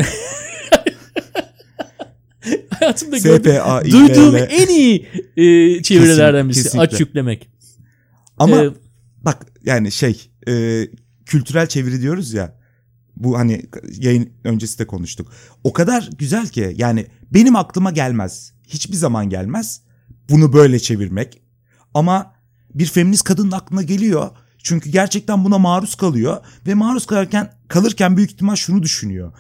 hayatımda 2.71 3.19
gördüğüm, 3.19 3.93
duyduğum 3.93 4.37
en 4.37 4.69
iyi 4.69 5.07
e, 5.37 5.83
çevirilerden 5.83 6.49
birisi. 6.49 6.81
Aç 6.81 7.01
yüklemek. 7.01 7.49
Ama 8.39 8.65
Ee, 8.65 8.71
bak 9.23 9.47
yani 9.65 9.93
şey 9.93 10.31
e, 10.49 10.85
kültürel 11.27 11.67
çeviri 11.67 12.03
diyoruz 12.03 12.33
ya. 12.33 12.61
Bu 13.17 13.39
hani 13.39 13.63
yayın 13.99 14.33
öncesi 14.45 14.79
de 14.79 14.87
konuştuk. 14.87 15.33
O 15.65 15.73
kadar 15.73 16.11
güzel 16.19 16.49
ki 16.49 16.75
yani 16.77 17.07
benim 17.31 17.57
aklıma 17.57 17.91
gelmez. 17.91 18.53
Hiçbir 18.69 18.97
zaman 18.97 19.29
gelmez. 19.29 19.83
Bunu 20.31 20.53
böyle 20.53 20.79
çevirmek. 20.79 21.43
Ama 21.95 22.35
bir 22.75 22.87
feminist 22.87 23.25
kadının 23.25 23.51
aklına 23.51 23.83
geliyor. 23.83 24.31
Çünkü 24.63 24.91
gerçekten 24.91 25.45
buna 25.45 25.59
maruz 25.59 25.95
kalıyor 25.95 26.45
ve 26.67 26.75
maruz 26.75 27.07
kalırken 27.07 27.53
kalırken 27.69 28.17
büyük 28.17 28.33
ihtimal 28.33 28.55
şunu 28.55 28.83
düşünüyor. 28.83 29.33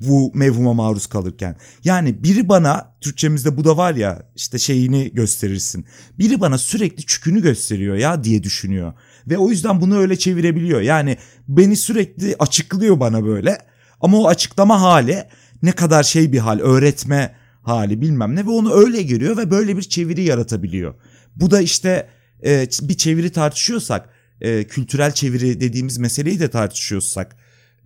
Bu 0.00 0.32
mevhuma 0.34 0.74
maruz 0.74 1.06
kalırken. 1.06 1.56
Yani 1.84 2.24
biri 2.24 2.48
bana 2.48 2.94
Türkçemizde 3.00 3.56
bu 3.56 3.64
da 3.64 3.76
var 3.76 3.94
ya 3.94 4.22
işte 4.36 4.58
şeyini 4.58 5.12
gösterirsin. 5.14 5.86
Biri 6.18 6.40
bana 6.40 6.58
sürekli 6.58 7.06
çükünü 7.06 7.42
gösteriyor 7.42 7.96
ya 7.96 8.24
diye 8.24 8.42
düşünüyor. 8.42 8.92
Ve 9.26 9.38
o 9.38 9.50
yüzden 9.50 9.80
bunu 9.80 9.98
öyle 9.98 10.18
çevirebiliyor. 10.18 10.80
Yani 10.80 11.16
beni 11.48 11.76
sürekli 11.76 12.36
açıklıyor 12.38 13.00
bana 13.00 13.24
böyle. 13.24 13.58
Ama 14.00 14.18
o 14.18 14.28
açıklama 14.28 14.80
hali 14.80 15.24
ne 15.62 15.72
kadar 15.72 16.02
şey 16.02 16.32
bir 16.32 16.38
hal, 16.38 16.58
öğretme 16.58 17.34
hali 17.62 18.00
bilmem 18.00 18.36
ne 18.36 18.46
ve 18.46 18.50
onu 18.50 18.72
öyle 18.72 19.02
görüyor 19.02 19.36
ve 19.36 19.50
böyle 19.50 19.76
bir 19.76 19.82
çeviri 19.82 20.22
yaratabiliyor. 20.22 20.94
Bu 21.36 21.50
da 21.50 21.60
işte 21.60 22.08
e, 22.44 22.66
bir 22.82 22.96
çeviri 22.96 23.32
tartışıyorsak, 23.32 24.08
e, 24.40 24.64
kültürel 24.64 25.12
çeviri 25.12 25.60
dediğimiz 25.60 25.98
meseleyi 25.98 26.40
de 26.40 26.50
tartışıyorsak, 26.50 27.36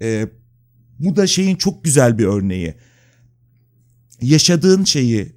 e, 0.03 0.29
bu 1.03 1.17
da 1.17 1.27
şeyin 1.27 1.57
çok 1.57 1.85
güzel 1.85 2.19
bir 2.19 2.25
örneği. 2.25 2.75
Yaşadığın 4.21 4.85
şeyi 4.85 5.37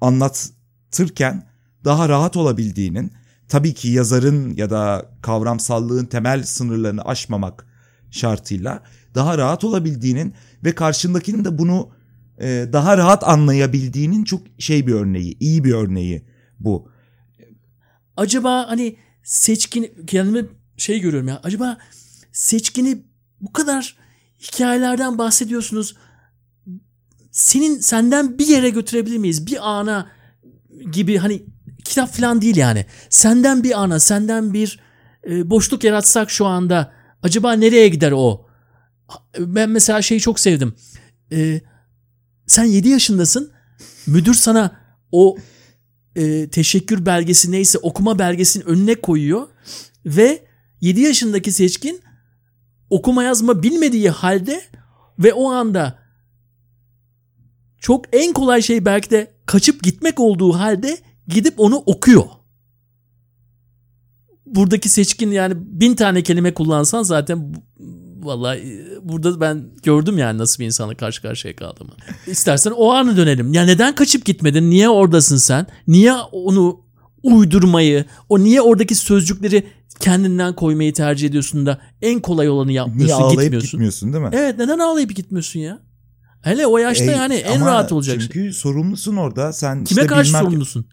anlatırken 0.00 1.48
daha 1.84 2.08
rahat 2.08 2.36
olabildiğinin, 2.36 3.12
tabii 3.48 3.74
ki 3.74 3.88
yazarın 3.88 4.56
ya 4.56 4.70
da 4.70 5.10
kavramsallığın 5.22 6.04
temel 6.04 6.42
sınırlarını 6.42 7.04
aşmamak 7.04 7.66
şartıyla 8.10 8.82
daha 9.14 9.38
rahat 9.38 9.64
olabildiğinin 9.64 10.34
ve 10.64 10.74
karşındakinin 10.74 11.44
de 11.44 11.58
bunu 11.58 11.90
e, 12.40 12.68
daha 12.72 12.96
rahat 12.96 13.28
anlayabildiğinin 13.28 14.24
çok 14.24 14.42
şey 14.58 14.86
bir 14.86 14.92
örneği, 14.92 15.36
iyi 15.40 15.64
bir 15.64 15.72
örneği 15.72 16.26
bu. 16.60 16.88
acaba 18.16 18.68
hani 18.68 18.96
seçkin 19.22 20.06
kendime 20.06 20.44
şey 20.76 21.00
görüyorum 21.00 21.28
ya. 21.28 21.40
Acaba 21.42 21.78
seçkini 22.32 23.02
bu 23.40 23.52
kadar 23.52 24.01
hikayelerden 24.42 25.18
bahsediyorsunuz. 25.18 25.96
Senin 27.30 27.80
senden 27.80 28.38
bir 28.38 28.46
yere 28.46 28.70
götürebilir 28.70 29.18
miyiz? 29.18 29.46
Bir 29.46 29.70
ana 29.70 30.10
gibi 30.92 31.18
hani 31.18 31.42
kitap 31.84 32.12
falan 32.12 32.42
değil 32.42 32.56
yani. 32.56 32.86
Senden 33.10 33.62
bir 33.62 33.82
ana, 33.82 34.00
senden 34.00 34.54
bir 34.54 34.80
e, 35.30 35.50
boşluk 35.50 35.84
yaratsak 35.84 36.30
şu 36.30 36.46
anda 36.46 36.92
acaba 37.22 37.52
nereye 37.52 37.88
gider 37.88 38.12
o? 38.12 38.46
Ben 39.38 39.70
mesela 39.70 40.02
şeyi 40.02 40.20
çok 40.20 40.40
sevdim. 40.40 40.74
E, 41.32 41.60
sen 42.46 42.64
7 42.64 42.88
yaşındasın. 42.88 43.52
Müdür 44.06 44.34
sana 44.34 44.76
o 45.12 45.36
e, 46.16 46.48
teşekkür 46.50 47.06
belgesi 47.06 47.50
neyse 47.50 47.78
okuma 47.78 48.18
belgesinin 48.18 48.64
önüne 48.64 48.94
koyuyor 48.94 49.48
ve 50.06 50.46
7 50.80 51.00
yaşındaki 51.00 51.52
seçkin 51.52 52.00
okuma 52.92 53.22
yazma 53.22 53.62
bilmediği 53.62 54.10
halde 54.10 54.62
ve 55.18 55.32
o 55.32 55.50
anda 55.50 55.98
çok 57.78 58.04
en 58.12 58.32
kolay 58.32 58.62
şey 58.62 58.84
belki 58.84 59.10
de 59.10 59.34
kaçıp 59.46 59.82
gitmek 59.82 60.20
olduğu 60.20 60.52
halde 60.52 60.98
gidip 61.28 61.60
onu 61.60 61.76
okuyor. 61.76 62.24
Buradaki 64.46 64.88
seçkin 64.88 65.30
yani 65.30 65.54
bin 65.56 65.94
tane 65.94 66.22
kelime 66.22 66.54
kullansan 66.54 67.02
zaten 67.02 67.54
vallahi 68.22 68.58
e, 68.58 69.08
burada 69.08 69.40
ben 69.40 69.70
gördüm 69.82 70.18
yani 70.18 70.38
nasıl 70.38 70.60
bir 70.60 70.66
insanla 70.66 70.94
karşı 70.94 71.22
karşıya 71.22 71.56
kaldığımı. 71.56 71.92
İstersen 72.26 72.70
o 72.70 72.90
anı 72.90 73.16
dönelim. 73.16 73.52
Ya 73.52 73.64
neden 73.64 73.94
kaçıp 73.94 74.24
gitmedin? 74.24 74.70
Niye 74.70 74.88
oradasın 74.88 75.36
sen? 75.36 75.66
Niye 75.88 76.12
onu 76.32 76.80
uydurmayı, 77.22 78.04
o 78.28 78.38
niye 78.38 78.60
oradaki 78.60 78.94
sözcükleri 78.94 79.66
kendinden 80.00 80.54
koymayı 80.54 80.92
tercih 80.92 81.28
ediyorsun 81.28 81.66
da 81.66 81.80
en 82.02 82.20
kolay 82.20 82.48
olanı 82.48 82.68
Niye 82.68 82.76
yapmıyorsun, 82.76 83.16
ağlayıp 83.22 83.40
gitmiyorsun? 83.40 83.70
gitmiyorsun 83.70 84.12
değil 84.12 84.24
mi? 84.24 84.30
Evet 84.32 84.58
neden 84.58 84.78
ağlayıp 84.78 85.14
gitmiyorsun 85.16 85.60
ya? 85.60 85.78
Hele 86.42 86.66
o 86.66 86.78
yaşta 86.78 87.04
E, 87.04 87.10
yani 87.10 87.34
en 87.34 87.66
rahat 87.66 87.92
olacak 87.92 88.20
şey. 88.20 88.28
Çünkü 88.28 88.52
sorumlusun 88.52 89.16
orada. 89.16 89.52
Sen 89.52 89.84
Kime 89.84 90.00
işte 90.00 90.06
karşı 90.06 90.28
bilmem- 90.30 90.44
sorumlusun? 90.44 90.86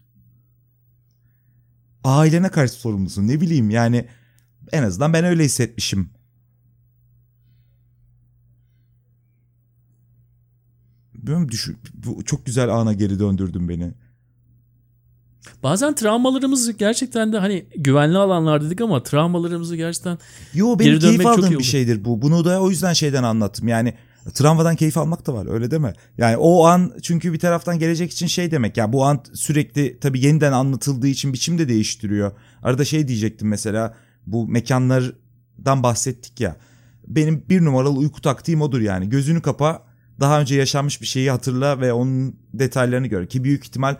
Ailene 2.04 2.48
karşı 2.48 2.72
sorumlusun. 2.72 3.28
Ne 3.28 3.40
bileyim 3.40 3.70
yani 3.70 4.06
en 4.72 4.82
azından 4.82 5.12
ben 5.12 5.24
öyle 5.24 5.44
hissetmişim. 5.44 6.10
Bilmiyorum, 11.14 11.48
düşün, 11.48 11.78
bu 11.94 12.24
çok 12.24 12.46
güzel 12.46 12.68
ana 12.68 12.92
geri 12.92 13.18
döndürdün 13.18 13.68
beni. 13.68 13.94
Bazen 15.62 15.94
travmalarımız 15.94 16.76
gerçekten 16.76 17.32
de 17.32 17.38
hani 17.38 17.66
güvenli 17.76 18.18
alanlar 18.18 18.64
dedik 18.64 18.80
ama 18.80 19.02
travmalarımızı 19.02 19.76
gerçekten 19.76 20.18
Yo 20.54 20.78
Geri 20.78 20.88
benim 20.88 21.00
dönmek 21.00 21.20
keyif 21.20 21.22
çok 21.22 21.38
iyi 21.38 21.46
aldığım 21.46 21.58
bir 21.58 21.64
şeydir 21.64 22.04
bu. 22.04 22.22
Bunu 22.22 22.44
da 22.44 22.62
o 22.62 22.70
yüzden 22.70 22.92
şeyden 22.92 23.22
anlattım. 23.22 23.68
Yani 23.68 23.94
travmadan 24.34 24.76
keyif 24.76 24.98
almak 24.98 25.26
da 25.26 25.34
var 25.34 25.52
öyle 25.52 25.70
deme. 25.70 25.92
Yani 26.18 26.36
o 26.36 26.64
an 26.64 26.92
çünkü 27.02 27.32
bir 27.32 27.38
taraftan 27.38 27.78
gelecek 27.78 28.12
için 28.12 28.26
şey 28.26 28.50
demek. 28.50 28.76
Ya 28.76 28.92
bu 28.92 29.04
an 29.04 29.20
sürekli 29.34 29.98
tabii 30.00 30.20
yeniden 30.20 30.52
anlatıldığı 30.52 31.08
için 31.08 31.32
biçim 31.32 31.58
de 31.58 31.68
değiştiriyor. 31.68 32.32
Arada 32.62 32.84
şey 32.84 33.08
diyecektim 33.08 33.48
mesela 33.48 33.94
bu 34.26 34.48
mekanlardan 34.48 35.82
bahsettik 35.82 36.40
ya. 36.40 36.56
Benim 37.06 37.44
bir 37.48 37.64
numaralı 37.64 37.98
uyku 37.98 38.20
taktiğim 38.20 38.62
odur 38.62 38.80
yani. 38.80 39.08
Gözünü 39.08 39.42
kapa 39.42 39.82
daha 40.20 40.40
önce 40.40 40.56
yaşanmış 40.56 41.00
bir 41.00 41.06
şeyi 41.06 41.30
hatırla 41.30 41.80
ve 41.80 41.92
onun 41.92 42.36
detaylarını 42.54 43.06
gör. 43.06 43.26
Ki 43.26 43.44
büyük 43.44 43.64
ihtimal 43.64 43.96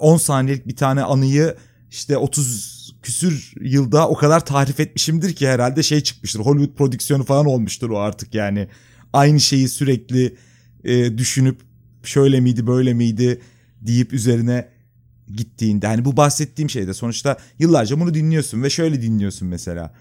10 0.00 0.16
saniyelik 0.16 0.66
bir 0.66 0.76
tane 0.76 1.02
anıyı 1.02 1.56
işte 1.90 2.16
30 2.16 2.94
küsür 3.02 3.52
yılda 3.60 4.08
o 4.08 4.16
kadar 4.16 4.44
tarif 4.44 4.80
etmişimdir 4.80 5.34
ki 5.34 5.48
herhalde 5.48 5.82
şey 5.82 6.00
çıkmıştır. 6.00 6.40
Hollywood 6.40 6.76
prodüksiyonu 6.76 7.24
falan 7.24 7.46
olmuştur 7.46 7.90
o 7.90 7.98
artık 7.98 8.34
yani. 8.34 8.68
Aynı 9.12 9.40
şeyi 9.40 9.68
sürekli 9.68 10.36
e, 10.84 11.18
düşünüp 11.18 11.60
şöyle 12.02 12.40
miydi 12.40 12.66
böyle 12.66 12.94
miydi 12.94 13.40
deyip 13.80 14.12
üzerine 14.12 14.68
gittiğinde. 15.36 15.86
Hani 15.86 16.04
bu 16.04 16.16
bahsettiğim 16.16 16.70
şeyde 16.70 16.94
sonuçta 16.94 17.36
yıllarca 17.58 18.00
bunu 18.00 18.14
dinliyorsun 18.14 18.62
ve 18.62 18.70
şöyle 18.70 19.02
dinliyorsun 19.02 19.48
mesela 19.48 19.94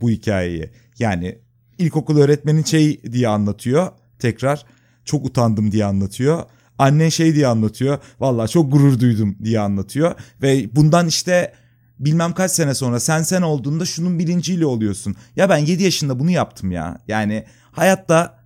bu 0.00 0.10
hikayeyi. 0.10 0.70
Yani 0.98 1.38
ilkokul 1.78 2.18
öğretmenin 2.18 2.64
şey 2.64 3.02
diye 3.02 3.28
anlatıyor 3.28 3.92
tekrar 4.18 4.64
çok 5.04 5.26
utandım 5.26 5.72
diye 5.72 5.84
anlatıyor. 5.84 6.44
Annen 6.78 7.08
şey 7.08 7.34
diye 7.34 7.46
anlatıyor. 7.46 7.98
Vallahi 8.20 8.50
çok 8.50 8.72
gurur 8.72 9.00
duydum 9.00 9.36
diye 9.44 9.60
anlatıyor. 9.60 10.14
Ve 10.42 10.76
bundan 10.76 11.06
işte 11.06 11.52
bilmem 11.98 12.32
kaç 12.32 12.50
sene 12.50 12.74
sonra 12.74 13.00
sen 13.00 13.22
sen 13.22 13.42
olduğunda 13.42 13.84
şunun 13.84 14.18
bilinciyle 14.18 14.66
oluyorsun. 14.66 15.16
Ya 15.36 15.48
ben 15.48 15.58
7 15.58 15.82
yaşında 15.82 16.18
bunu 16.20 16.30
yaptım 16.30 16.70
ya. 16.70 16.98
Yani 17.08 17.44
hayatta 17.72 18.44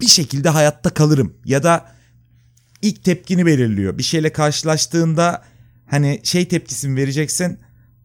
bir 0.00 0.06
şekilde 0.06 0.48
hayatta 0.48 0.90
kalırım. 0.90 1.34
Ya 1.44 1.62
da 1.62 1.86
ilk 2.82 3.04
tepkini 3.04 3.46
belirliyor. 3.46 3.98
Bir 3.98 4.02
şeyle 4.02 4.32
karşılaştığında 4.32 5.42
hani 5.86 6.20
şey 6.22 6.48
tepkisini 6.48 6.96
vereceksin. 6.96 7.58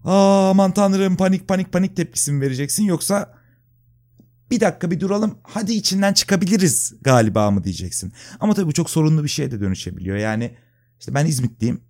Aa, 0.03 0.49
aman 0.49 0.71
tanrım 0.71 1.17
panik 1.17 1.47
panik 1.47 1.73
panik 1.73 1.95
tepkisi 1.95 2.31
mi 2.31 2.41
vereceksin 2.41 2.83
yoksa 2.83 3.33
bir 4.51 4.59
dakika 4.59 4.91
bir 4.91 4.99
duralım 4.99 5.37
hadi 5.43 5.73
içinden 5.73 6.13
çıkabiliriz 6.13 6.93
galiba 7.01 7.51
mı 7.51 7.63
diyeceksin. 7.63 8.13
Ama 8.39 8.53
tabii 8.53 8.67
bu 8.67 8.73
çok 8.73 8.89
sorunlu 8.89 9.23
bir 9.23 9.29
şeye 9.29 9.51
de 9.51 9.59
dönüşebiliyor. 9.59 10.17
Yani 10.17 10.57
işte 10.99 11.13
ben 11.13 11.25
İzmitliyim. 11.25 11.81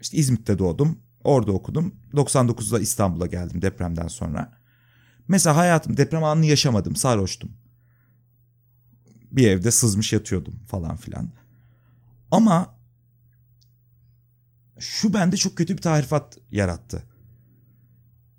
İşte 0.00 0.16
İzmit'te 0.16 0.58
doğdum. 0.58 0.98
Orada 1.24 1.52
okudum. 1.52 1.94
99'da 2.12 2.80
İstanbul'a 2.80 3.26
geldim 3.26 3.62
depremden 3.62 4.08
sonra. 4.08 4.60
Mesela 5.28 5.56
hayatım 5.56 5.96
deprem 5.96 6.24
anını 6.24 6.46
yaşamadım. 6.46 6.96
Sarhoştum. 6.96 7.52
Bir 9.32 9.48
evde 9.48 9.70
sızmış 9.70 10.12
yatıyordum 10.12 10.54
falan 10.66 10.96
filan. 10.96 11.30
Ama 12.30 12.78
şu 14.78 15.14
bende 15.14 15.36
çok 15.36 15.56
kötü 15.56 15.76
bir 15.76 15.82
tarifat 15.82 16.38
yarattı. 16.50 17.02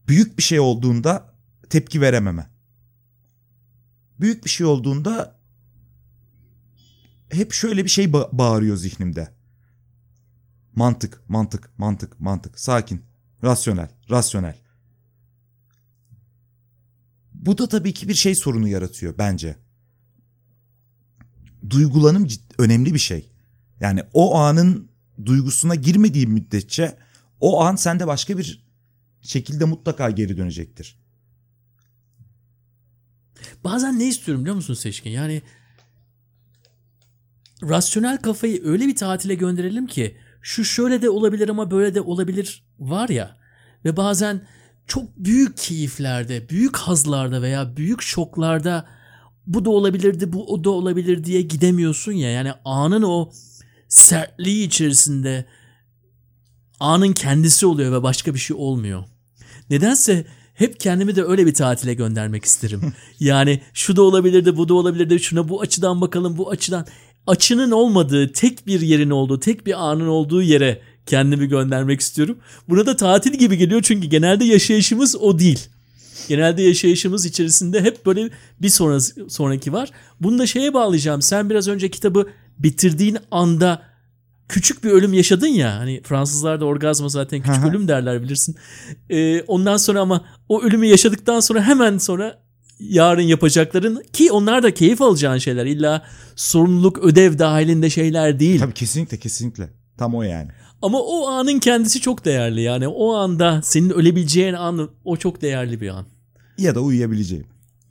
Büyük 0.08 0.38
bir 0.38 0.44
şey 0.44 0.60
olduğunda 0.60 1.34
tepki 1.72 2.02
verememe. 2.02 2.50
Büyük 4.20 4.46
bir 4.46 4.50
şey 4.50 4.66
olduğunda 4.66 5.40
hep 7.30 7.54
şöyle 7.54 7.84
bir 7.84 7.90
şey 7.90 8.06
ba- 8.06 8.30
bağırıyor 8.32 8.78
zihnimde. 8.78 9.34
Mantık, 10.76 11.30
mantık, 11.30 11.80
mantık, 11.80 12.20
mantık. 12.20 12.60
Sakin, 12.60 13.06
rasyonel, 13.44 13.90
rasyonel. 14.10 14.60
Bu 17.34 17.58
da 17.58 17.68
tabii 17.68 17.94
ki 17.94 18.10
bir 18.10 18.14
şey 18.14 18.36
sorunu 18.36 18.68
yaratıyor 18.68 19.18
bence. 19.18 19.58
Duygulanım 21.70 22.28
önemli 22.58 22.94
bir 22.94 23.00
şey. 23.00 23.32
Yani 23.80 24.04
o 24.14 24.36
anın 24.36 24.92
duygusuna 25.26 25.76
girmediği 25.76 26.28
müddetçe 26.28 26.98
o 27.40 27.62
an 27.62 27.76
sende 27.76 28.08
başka 28.08 28.38
bir 28.38 28.68
şekilde 29.22 29.66
mutlaka 29.66 30.10
geri 30.10 30.38
dönecektir. 30.38 31.01
Bazen 33.64 34.00
ne 34.00 34.08
istiyorum 34.08 34.42
biliyor 34.44 34.56
musun 34.56 34.74
Seçkin? 34.74 35.10
Yani 35.10 35.42
rasyonel 37.64 38.18
kafayı 38.18 38.66
öyle 38.66 38.88
bir 38.88 38.96
tatile 38.96 39.36
gönderelim 39.36 39.88
ki 39.88 40.18
şu 40.42 40.66
şöyle 40.66 41.02
de 41.02 41.10
olabilir 41.10 41.50
ama 41.50 41.72
böyle 41.72 41.96
de 41.96 42.02
olabilir 42.02 42.64
var 42.80 43.10
ya 43.10 43.38
ve 43.86 43.98
bazen 43.98 44.48
çok 44.88 45.18
büyük 45.18 45.58
keyiflerde, 45.58 46.50
büyük 46.50 46.78
hazlarda 46.78 47.42
veya 47.42 47.78
büyük 47.78 48.02
şoklarda 48.02 48.88
bu 49.48 49.66
da 49.66 49.70
olabilirdi, 49.70 50.34
bu 50.34 50.54
o 50.54 50.64
da 50.64 50.70
olabilir 50.70 51.24
diye 51.24 51.42
gidemiyorsun 51.42 52.12
ya. 52.12 52.32
Yani 52.32 52.52
anın 52.66 53.04
o 53.04 53.32
sertliği 53.88 54.68
içerisinde 54.68 55.46
anın 56.80 57.14
kendisi 57.14 57.66
oluyor 57.66 57.92
ve 57.92 58.04
başka 58.04 58.34
bir 58.34 58.40
şey 58.40 58.58
olmuyor. 58.60 59.04
Nedense 59.70 60.26
hep 60.62 60.80
kendimi 60.80 61.16
de 61.16 61.24
öyle 61.24 61.46
bir 61.46 61.54
tatile 61.54 61.94
göndermek 61.94 62.46
isterim. 62.46 62.82
yani 63.20 63.62
şu 63.74 63.96
da 63.96 64.02
olabilirdi, 64.02 64.58
bu 64.58 64.70
da 64.70 64.74
olabilirdi, 64.74 65.20
şuna 65.20 65.50
bu 65.50 65.62
açıdan 65.62 66.02
bakalım, 66.02 66.38
bu 66.38 66.50
açıdan. 66.50 66.86
Açının 67.28 67.72
olmadığı, 67.72 68.32
tek 68.32 68.68
bir 68.68 68.82
yerin 68.82 69.10
olduğu, 69.10 69.40
tek 69.40 69.66
bir 69.66 69.90
anın 69.90 70.08
olduğu 70.08 70.42
yere 70.42 70.82
kendimi 71.06 71.48
göndermek 71.48 72.02
istiyorum. 72.02 72.38
Buna 72.70 72.86
da 72.86 72.96
tatil 72.96 73.34
gibi 73.34 73.58
geliyor 73.58 73.82
çünkü 73.82 74.08
genelde 74.08 74.46
yaşayışımız 74.46 75.16
o 75.16 75.40
değil. 75.40 75.60
Genelde 76.28 76.62
yaşayışımız 76.62 77.26
içerisinde 77.26 77.82
hep 77.82 78.06
böyle 78.06 78.30
bir 78.62 78.70
sonrası, 78.70 79.30
sonraki 79.30 79.74
var. 79.74 79.92
Bunu 80.20 80.40
da 80.40 80.48
şeye 80.48 80.74
bağlayacağım. 80.74 81.22
Sen 81.22 81.50
biraz 81.50 81.68
önce 81.68 81.92
kitabı 81.92 82.28
bitirdiğin 82.60 83.18
anda 83.32 83.91
küçük 84.52 84.84
bir 84.84 84.92
ölüm 84.92 85.14
yaşadın 85.14 85.48
ya. 85.48 85.76
Hani 85.80 86.02
Fransızlar 86.04 86.60
da 86.60 86.66
orgazma 86.66 87.10
zaten 87.10 87.42
küçük 87.42 87.66
ölüm 87.66 87.88
derler 87.88 88.24
bilirsin. 88.24 88.56
Ee, 89.10 89.42
ondan 89.42 89.78
sonra 89.78 90.00
ama 90.00 90.26
o 90.50 90.62
ölümü 90.62 90.86
yaşadıktan 90.86 91.40
sonra 91.40 91.64
hemen 91.64 91.98
sonra 91.98 92.42
yarın 92.80 93.22
yapacakların 93.22 94.04
ki 94.14 94.32
onlar 94.32 94.64
da 94.64 94.74
keyif 94.74 95.02
alacağın 95.02 95.38
şeyler. 95.38 95.66
İlla 95.66 96.06
sorumluluk 96.36 96.98
ödev 96.98 97.40
dahilinde 97.40 97.90
şeyler 97.90 98.40
değil. 98.40 98.60
Tabii 98.60 98.74
kesinlikle 98.74 99.18
kesinlikle. 99.18 99.70
Tam 99.98 100.16
o 100.16 100.22
yani. 100.22 100.48
Ama 100.82 101.00
o 101.02 101.28
anın 101.28 101.60
kendisi 101.60 102.02
çok 102.02 102.26
değerli. 102.26 102.62
Yani 102.62 102.88
o 102.88 103.14
anda 103.14 103.62
senin 103.64 103.90
ölebileceğin 103.90 104.54
an 104.54 104.90
o 105.06 105.18
çok 105.18 105.42
değerli 105.42 105.82
bir 105.82 105.90
an. 105.90 106.06
Ya 106.58 106.76
da 106.76 106.82
uyuyabileceğim. 106.82 107.46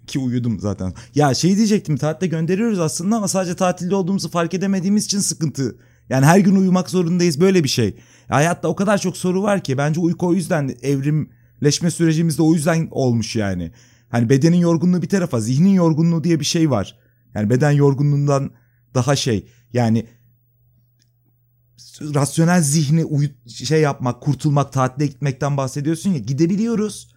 Ki 0.06 0.18
uyudum 0.18 0.60
zaten. 0.60 0.94
Ya 1.14 1.34
şey 1.34 1.56
diyecektim 1.56 1.96
tatilde 1.96 2.26
gönderiyoruz 2.26 2.78
aslında 2.78 3.16
ama 3.16 3.28
sadece 3.28 3.54
tatilde 3.54 3.94
olduğumuzu 3.94 4.28
fark 4.28 4.54
edemediğimiz 4.54 5.04
için 5.04 5.18
sıkıntı. 5.18 5.76
Yani 6.10 6.26
her 6.26 6.38
gün 6.38 6.56
uyumak 6.56 6.90
zorundayız 6.90 7.40
böyle 7.40 7.64
bir 7.64 7.68
şey. 7.68 7.96
Hayatta 8.28 8.68
o 8.68 8.76
kadar 8.76 8.98
çok 8.98 9.16
soru 9.16 9.42
var 9.42 9.62
ki 9.62 9.78
bence 9.78 10.00
uyku 10.00 10.26
o 10.26 10.34
yüzden 10.34 10.76
evrimleşme 10.82 11.90
sürecimizde 11.90 12.42
o 12.42 12.54
yüzden 12.54 12.88
olmuş 12.90 13.36
yani. 13.36 13.72
Hani 14.08 14.28
bedenin 14.28 14.56
yorgunluğu 14.56 15.02
bir 15.02 15.08
tarafa 15.08 15.40
zihnin 15.40 15.74
yorgunluğu 15.74 16.24
diye 16.24 16.40
bir 16.40 16.44
şey 16.44 16.70
var. 16.70 16.98
Yani 17.34 17.50
beden 17.50 17.70
yorgunluğundan 17.70 18.50
daha 18.94 19.16
şey 19.16 19.46
yani 19.72 20.06
rasyonel 22.00 22.62
zihni 22.62 23.04
uyu- 23.04 23.48
şey 23.48 23.80
yapmak, 23.80 24.20
kurtulmak, 24.20 24.72
tatile 24.72 25.06
gitmekten 25.06 25.56
bahsediyorsun 25.56 26.10
ya 26.10 26.18
gidebiliyoruz. 26.18 27.14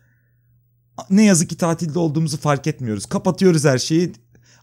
Ne 1.10 1.24
yazık 1.26 1.50
ki 1.50 1.58
tatilde 1.58 2.00
olduğumuzu 2.00 2.38
fark 2.38 2.68
etmiyoruz. 2.68 3.06
Kapatıyoruz 3.06 3.66
her 3.66 3.78
şeyi. 3.78 4.14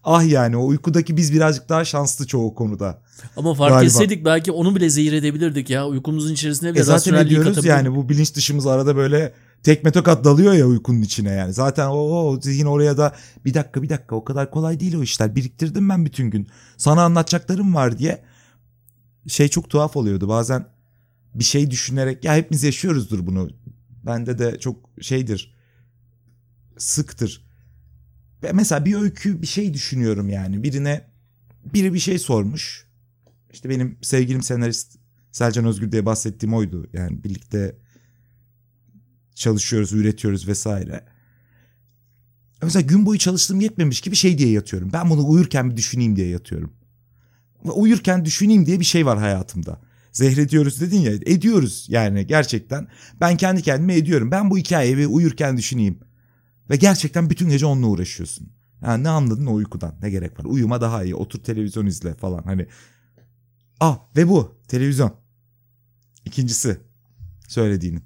Ah 0.04 0.30
yani 0.30 0.56
o 0.56 0.66
uykudaki 0.66 1.16
biz 1.16 1.32
birazcık 1.32 1.68
daha 1.68 1.84
şanslı 1.84 2.26
çoğu 2.26 2.54
konuda. 2.54 3.02
Ama 3.36 3.54
fark 3.54 3.70
Galiba. 3.70 3.86
etseydik 3.86 4.24
belki 4.24 4.52
onu 4.52 4.76
bile 4.76 4.90
zehir 4.90 5.12
edebilirdik 5.12 5.70
ya. 5.70 5.86
Uykumuzun 5.86 6.32
içerisinde 6.32 6.72
bile 6.72 6.80
E 6.80 6.82
zaten 6.82 7.14
ediyoruz 7.14 7.64
yani 7.64 7.96
bu 7.96 8.08
bilinç 8.08 8.34
dışımız 8.34 8.66
arada 8.66 8.96
böyle 8.96 9.32
tekme 9.62 9.92
tokat 9.92 10.24
dalıyor 10.24 10.52
ya 10.52 10.66
uykunun 10.66 11.02
içine 11.02 11.30
yani. 11.30 11.52
Zaten 11.52 11.86
o, 11.86 11.96
o 11.96 12.40
zihin 12.40 12.66
oraya 12.66 12.96
da 12.96 13.14
bir 13.44 13.54
dakika 13.54 13.82
bir 13.82 13.88
dakika 13.88 14.16
o 14.16 14.24
kadar 14.24 14.50
kolay 14.50 14.80
değil 14.80 14.96
o 14.96 15.02
işler. 15.02 15.36
Biriktirdim 15.36 15.88
ben 15.88 16.06
bütün 16.06 16.30
gün. 16.30 16.48
Sana 16.76 17.02
anlatacaklarım 17.02 17.74
var 17.74 17.98
diye. 17.98 18.22
Şey 19.28 19.48
çok 19.48 19.70
tuhaf 19.70 19.96
oluyordu 19.96 20.28
bazen 20.28 20.66
bir 21.34 21.44
şey 21.44 21.70
düşünerek 21.70 22.24
ya 22.24 22.34
hepimiz 22.34 22.62
yaşıyoruzdur 22.62 23.26
bunu. 23.26 23.48
Bende 24.06 24.38
de 24.38 24.58
çok 24.58 24.76
şeydir 25.00 25.54
sıktır. 26.78 27.49
Mesela 28.52 28.84
bir 28.84 28.94
öykü 28.94 29.42
bir 29.42 29.46
şey 29.46 29.74
düşünüyorum 29.74 30.28
yani 30.28 30.62
birine 30.62 31.10
biri 31.74 31.94
bir 31.94 31.98
şey 31.98 32.18
sormuş. 32.18 32.86
İşte 33.52 33.68
benim 33.68 33.98
sevgilim 34.02 34.42
senarist 34.42 34.98
Selcan 35.32 35.64
Özgür 35.64 35.92
diye 35.92 36.06
bahsettiğim 36.06 36.54
oydu. 36.54 36.86
Yani 36.92 37.24
birlikte 37.24 37.76
çalışıyoruz, 39.34 39.92
üretiyoruz 39.92 40.48
vesaire. 40.48 41.04
Mesela 42.62 42.80
gün 42.80 43.06
boyu 43.06 43.18
çalıştığım 43.18 43.60
yetmemiş 43.60 44.00
gibi 44.00 44.16
şey 44.16 44.38
diye 44.38 44.50
yatıyorum. 44.50 44.90
Ben 44.92 45.10
bunu 45.10 45.28
uyurken 45.28 45.70
bir 45.70 45.76
düşüneyim 45.76 46.16
diye 46.16 46.28
yatıyorum. 46.28 46.72
Ve 47.64 47.70
uyurken 47.70 48.24
düşüneyim 48.24 48.66
diye 48.66 48.80
bir 48.80 48.84
şey 48.84 49.06
var 49.06 49.18
hayatımda. 49.18 49.80
Zehrediyoruz 50.12 50.80
dedin 50.80 51.00
ya 51.00 51.12
ediyoruz 51.12 51.86
yani 51.88 52.26
gerçekten. 52.26 52.88
Ben 53.20 53.36
kendi 53.36 53.62
kendime 53.62 53.96
ediyorum. 53.96 54.30
Ben 54.30 54.50
bu 54.50 54.58
hikayeyi 54.58 55.06
uyurken 55.06 55.56
düşüneyim. 55.56 55.98
Ve 56.70 56.76
gerçekten 56.76 57.30
bütün 57.30 57.48
gece 57.48 57.66
onunla 57.66 57.86
uğraşıyorsun. 57.86 58.52
Yani 58.82 59.04
ne 59.04 59.08
anladın 59.08 59.46
o 59.46 59.54
uykudan 59.54 59.94
ne 60.02 60.10
gerek 60.10 60.38
var. 60.38 60.44
Uyuma 60.44 60.80
daha 60.80 61.04
iyi 61.04 61.14
otur 61.14 61.38
televizyon 61.38 61.86
izle 61.86 62.14
falan 62.14 62.42
hani. 62.42 62.66
Ah 63.80 63.98
ve 64.16 64.28
bu 64.28 64.54
televizyon. 64.68 65.14
İkincisi 66.24 66.80
söylediğinin. 67.48 68.02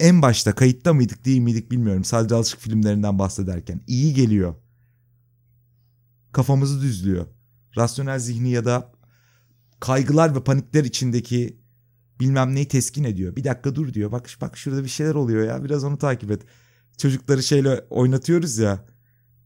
En 0.00 0.22
başta 0.22 0.54
kayıtta 0.54 0.92
mıydık 0.92 1.24
değil 1.24 1.40
miydik 1.40 1.70
bilmiyorum. 1.70 2.04
Sadri 2.04 2.34
Alçık 2.34 2.60
filmlerinden 2.60 3.18
bahsederken. 3.18 3.80
iyi 3.86 4.14
geliyor. 4.14 4.54
Kafamızı 6.32 6.82
düzlüyor. 6.82 7.26
Rasyonel 7.76 8.18
zihni 8.18 8.50
ya 8.50 8.64
da 8.64 8.92
kaygılar 9.80 10.34
ve 10.34 10.44
panikler 10.44 10.84
içindeki 10.84 11.60
bilmem 12.20 12.54
neyi 12.54 12.68
teskin 12.68 13.04
ediyor. 13.04 13.36
Bir 13.36 13.44
dakika 13.44 13.74
dur 13.74 13.94
diyor. 13.94 14.12
Bak 14.12 14.30
bak 14.40 14.56
şurada 14.56 14.84
bir 14.84 14.88
şeyler 14.88 15.14
oluyor 15.14 15.46
ya. 15.46 15.64
Biraz 15.64 15.84
onu 15.84 15.98
takip 15.98 16.30
et. 16.30 16.42
Çocukları 16.96 17.42
şeyle 17.42 17.84
oynatıyoruz 17.90 18.58
ya. 18.58 18.84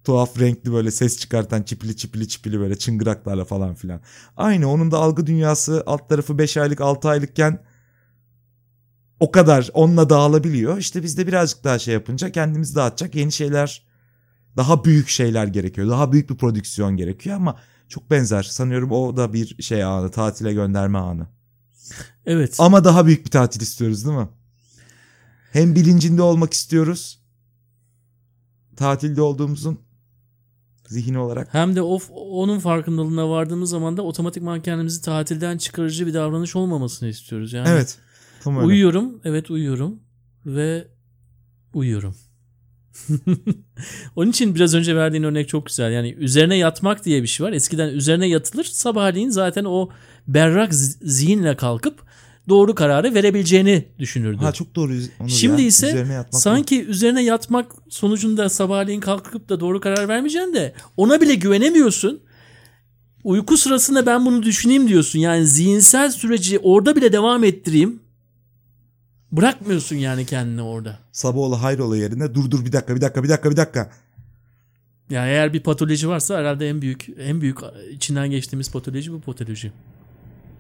Tuhaf 0.04 0.40
renkli 0.40 0.72
böyle 0.72 0.90
ses 0.90 1.18
çıkartan 1.18 1.62
çipili 1.62 1.96
çipili 1.96 2.28
çipili 2.28 2.60
böyle 2.60 2.78
çıngıraklarla 2.78 3.44
falan 3.44 3.74
filan. 3.74 4.00
Aynı 4.36 4.70
onun 4.70 4.90
da 4.90 4.98
algı 4.98 5.26
dünyası 5.26 5.82
alt 5.86 6.08
tarafı 6.08 6.38
5 6.38 6.56
aylık 6.56 6.80
6 6.80 7.08
aylıkken 7.08 7.64
o 9.20 9.30
kadar 9.30 9.70
onunla 9.74 10.10
dağılabiliyor. 10.10 10.78
İşte 10.78 11.02
biz 11.02 11.18
de 11.18 11.26
birazcık 11.26 11.64
daha 11.64 11.78
şey 11.78 11.94
yapınca 11.94 12.32
kendimizi 12.32 12.74
dağıtacak 12.74 13.14
yeni 13.14 13.32
şeyler 13.32 13.86
daha 14.56 14.84
büyük 14.84 15.08
şeyler 15.08 15.46
gerekiyor. 15.46 15.88
Daha 15.88 16.12
büyük 16.12 16.30
bir 16.30 16.36
prodüksiyon 16.36 16.96
gerekiyor 16.96 17.36
ama 17.36 17.56
çok 17.88 18.10
benzer. 18.10 18.42
Sanıyorum 18.42 18.90
o 18.90 19.16
da 19.16 19.32
bir 19.32 19.62
şey 19.62 19.84
anı, 19.84 20.10
tatile 20.10 20.52
gönderme 20.52 20.98
anı. 20.98 21.26
Evet. 22.26 22.56
Ama 22.58 22.84
daha 22.84 23.06
büyük 23.06 23.24
bir 23.24 23.30
tatil 23.30 23.60
istiyoruz 23.60 24.06
değil 24.06 24.18
mi? 24.18 24.28
Hem 25.52 25.74
bilincinde 25.74 26.22
olmak 26.22 26.52
istiyoruz. 26.52 27.19
Tatilde 28.80 29.22
olduğumuzun 29.22 29.78
zihni 30.86 31.18
olarak. 31.18 31.54
Hem 31.54 31.76
de 31.76 31.82
of 31.82 32.10
onun 32.10 32.58
farkındalığına 32.58 33.30
vardığımız 33.30 33.70
zaman 33.70 33.96
da 33.96 34.02
otomatikman 34.02 34.60
kendimizi 34.62 35.02
tatilden 35.02 35.58
çıkarıcı 35.58 36.06
bir 36.06 36.14
davranış 36.14 36.56
olmamasını 36.56 37.08
istiyoruz. 37.08 37.52
Yani 37.52 37.68
Evet. 37.68 37.98
Tam 38.42 38.56
öyle. 38.56 38.66
Uyuyorum. 38.66 39.20
Evet 39.24 39.50
uyuyorum. 39.50 40.00
Ve 40.46 40.88
uyuyorum. 41.74 42.14
Onun 44.16 44.30
için 44.30 44.54
biraz 44.54 44.74
önce 44.74 44.96
verdiğin 44.96 45.22
örnek 45.22 45.48
çok 45.48 45.66
güzel. 45.66 45.92
Yani 45.92 46.12
üzerine 46.12 46.56
yatmak 46.56 47.04
diye 47.04 47.22
bir 47.22 47.28
şey 47.28 47.46
var. 47.46 47.52
Eskiden 47.52 47.88
üzerine 47.88 48.28
yatılır. 48.28 48.64
Sabahleyin 48.64 49.30
zaten 49.30 49.64
o 49.64 49.88
berrak 50.28 50.74
zihinle 50.74 51.56
kalkıp 51.56 52.02
doğru 52.50 52.74
kararı 52.74 53.14
verebileceğini 53.14 53.84
düşünürdü. 53.98 54.44
Ha 54.44 54.52
çok 54.52 54.74
doğru. 54.74 54.92
Şimdi 55.28 55.62
ya. 55.62 55.68
ise 55.68 55.88
Üzerine 55.88 56.12
yatmak 56.12 56.42
sanki 56.42 56.84
üzerine 56.84 57.22
yatmak 57.22 57.72
sonucunda 57.88 58.48
sabahleyin 58.48 59.00
kalkıp 59.00 59.48
da 59.48 59.60
doğru 59.60 59.80
karar 59.80 60.08
vermeyeceksin 60.08 60.54
de 60.54 60.74
ona 60.96 61.20
bile 61.20 61.34
güvenemiyorsun. 61.34 62.20
Uyku 63.24 63.56
sırasında 63.56 64.06
ben 64.06 64.26
bunu 64.26 64.42
düşüneyim 64.42 64.88
diyorsun. 64.88 65.18
Yani 65.18 65.46
zihinsel 65.46 66.10
süreci 66.10 66.58
orada 66.58 66.96
bile 66.96 67.12
devam 67.12 67.44
ettireyim. 67.44 68.00
Bırakmıyorsun 69.32 69.96
yani 69.96 70.26
kendini 70.26 70.62
orada. 70.62 70.98
Sabahoğlu 71.12 71.62
hayrola 71.62 71.96
yerine 71.96 72.34
dur 72.34 72.50
dur 72.50 72.64
bir 72.64 72.72
dakika 72.72 72.96
bir 72.96 73.00
dakika 73.00 73.22
bir 73.24 73.28
dakika 73.28 73.50
bir 73.50 73.56
dakika. 73.56 73.90
Yani 75.10 75.28
eğer 75.30 75.52
bir 75.52 75.60
patoloji 75.60 76.08
varsa 76.08 76.38
herhalde 76.38 76.68
en 76.68 76.82
büyük 76.82 77.06
en 77.18 77.40
büyük 77.40 77.58
içinden 77.92 78.30
geçtiğimiz 78.30 78.70
patoloji 78.70 79.12
bu 79.12 79.20
patoloji. 79.20 79.72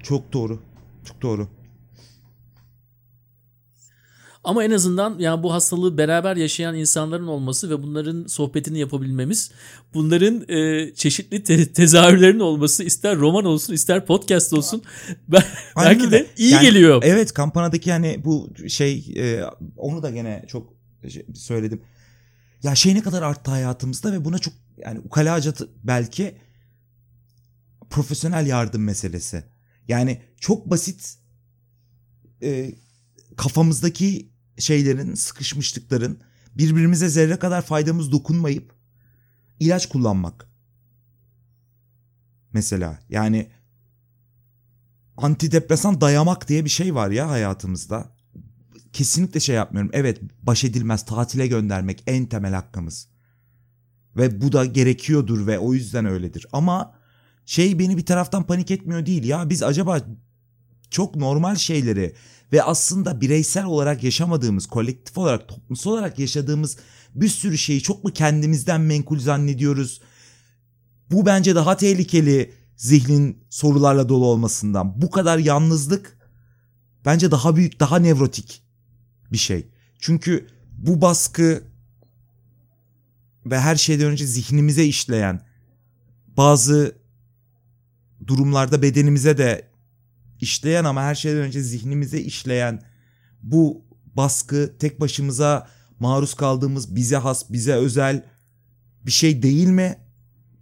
Çok 0.02 0.32
doğru. 0.32 0.60
Çok 1.04 1.22
doğru. 1.22 1.48
Ama 4.44 4.64
en 4.64 4.70
azından 4.70 5.18
yani 5.18 5.42
bu 5.42 5.52
hastalığı 5.52 5.98
beraber 5.98 6.36
yaşayan 6.36 6.76
insanların 6.76 7.26
olması 7.26 7.70
ve 7.70 7.82
bunların 7.82 8.26
sohbetini 8.26 8.78
yapabilmemiz, 8.78 9.50
bunların 9.94 10.48
e, 10.48 10.94
çeşitli 10.94 11.42
te- 11.42 11.72
tezahürlerin 11.72 12.40
olması 12.40 12.84
ister 12.84 13.16
roman 13.16 13.44
olsun 13.44 13.74
ister 13.74 14.06
podcast 14.06 14.52
olsun 14.52 14.82
ben, 15.28 15.42
belki 15.76 16.10
de 16.10 16.26
iyi 16.36 16.52
Yani, 16.52 16.62
geliyor. 16.66 17.02
Evet 17.04 17.32
kampanadaki 17.34 17.92
hani 17.92 18.24
bu 18.24 18.50
şey 18.68 19.14
e, 19.16 19.44
onu 19.76 20.02
da 20.02 20.10
gene 20.10 20.44
çok 20.48 20.74
şey- 21.08 21.26
söyledim. 21.34 21.82
Ya 22.62 22.74
şey 22.74 22.94
ne 22.94 23.02
kadar 23.02 23.22
arttı 23.22 23.50
hayatımızda 23.50 24.12
ve 24.12 24.24
buna 24.24 24.38
çok 24.38 24.54
yani 24.78 24.98
ukalaca 24.98 25.52
belki 25.84 26.34
profesyonel 27.90 28.46
yardım 28.46 28.84
meselesi. 28.84 29.44
Yani 29.88 30.20
çok 30.40 30.70
basit 30.70 31.14
e, 32.42 32.74
kafamızdaki 33.40 34.32
şeylerin, 34.58 35.14
sıkışmışlıkların 35.14 36.20
birbirimize 36.58 37.08
zerre 37.08 37.38
kadar 37.38 37.62
faydamız 37.62 38.12
dokunmayıp 38.12 38.74
ilaç 39.60 39.88
kullanmak. 39.88 40.48
Mesela 42.52 42.98
yani 43.08 43.50
antidepresan 45.16 46.00
dayamak 46.00 46.48
diye 46.48 46.64
bir 46.64 46.70
şey 46.70 46.94
var 46.94 47.10
ya 47.10 47.30
hayatımızda. 47.30 48.12
Kesinlikle 48.92 49.40
şey 49.40 49.56
yapmıyorum. 49.56 49.90
Evet 49.94 50.20
baş 50.42 50.64
edilmez 50.64 51.04
tatile 51.04 51.46
göndermek 51.46 52.02
en 52.06 52.26
temel 52.26 52.54
hakkımız. 52.54 53.08
Ve 54.16 54.40
bu 54.40 54.52
da 54.52 54.64
gerekiyordur 54.64 55.46
ve 55.46 55.58
o 55.58 55.74
yüzden 55.74 56.04
öyledir. 56.04 56.46
Ama 56.52 56.94
şey 57.46 57.78
beni 57.78 57.96
bir 57.96 58.06
taraftan 58.06 58.46
panik 58.46 58.70
etmiyor 58.70 59.06
değil 59.06 59.24
ya 59.24 59.50
biz 59.50 59.62
acaba 59.62 60.00
çok 60.90 61.16
normal 61.16 61.56
şeyleri 61.56 62.14
ve 62.52 62.62
aslında 62.62 63.20
bireysel 63.20 63.64
olarak 63.64 64.04
yaşamadığımız, 64.04 64.66
kolektif 64.66 65.18
olarak, 65.18 65.48
toplumsal 65.48 65.90
olarak 65.90 66.18
yaşadığımız 66.18 66.76
bir 67.14 67.28
sürü 67.28 67.58
şeyi 67.58 67.82
çok 67.82 68.04
mu 68.04 68.12
kendimizden 68.12 68.80
menkul 68.80 69.18
zannediyoruz? 69.18 70.00
Bu 71.10 71.26
bence 71.26 71.54
daha 71.54 71.76
tehlikeli 71.76 72.54
zihnin 72.76 73.44
sorularla 73.50 74.08
dolu 74.08 74.26
olmasından. 74.26 75.02
Bu 75.02 75.10
kadar 75.10 75.38
yalnızlık 75.38 76.18
bence 77.04 77.30
daha 77.30 77.56
büyük, 77.56 77.80
daha 77.80 77.98
nevrotik 77.98 78.62
bir 79.32 79.38
şey. 79.38 79.68
Çünkü 79.98 80.46
bu 80.78 81.00
baskı 81.00 81.62
ve 83.46 83.60
her 83.60 83.76
şeyden 83.76 84.06
önce 84.06 84.26
zihnimize 84.26 84.84
işleyen 84.84 85.42
bazı 86.36 86.96
durumlarda 88.26 88.82
bedenimize 88.82 89.38
de 89.38 89.69
işleyen 90.40 90.84
ama 90.84 91.02
her 91.02 91.14
şeyden 91.14 91.40
önce 91.40 91.62
zihnimize 91.62 92.20
işleyen 92.20 92.82
bu 93.42 93.84
baskı 94.16 94.76
tek 94.78 95.00
başımıza 95.00 95.68
maruz 96.00 96.34
kaldığımız 96.34 96.96
bize 96.96 97.16
has, 97.16 97.50
bize 97.50 97.72
özel 97.72 98.24
bir 99.06 99.10
şey 99.10 99.42
değil 99.42 99.68
mi? 99.68 99.98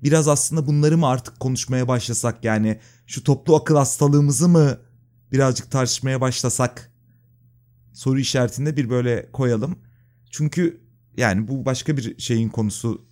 Biraz 0.02 0.28
aslında 0.28 0.66
bunları 0.66 0.98
mı 0.98 1.06
artık 1.06 1.40
konuşmaya 1.40 1.88
başlasak 1.88 2.44
yani 2.44 2.80
şu 3.06 3.24
toplu 3.24 3.56
akıl 3.56 3.76
hastalığımızı 3.76 4.48
mı 4.48 4.78
birazcık 5.32 5.70
tartışmaya 5.70 6.20
başlasak? 6.20 6.92
Soru 7.92 8.18
işaretinde 8.18 8.76
bir 8.76 8.90
böyle 8.90 9.32
koyalım. 9.32 9.78
Çünkü 10.30 10.80
yani 11.16 11.48
bu 11.48 11.64
başka 11.64 11.96
bir 11.96 12.18
şeyin 12.18 12.48
konusu. 12.48 13.08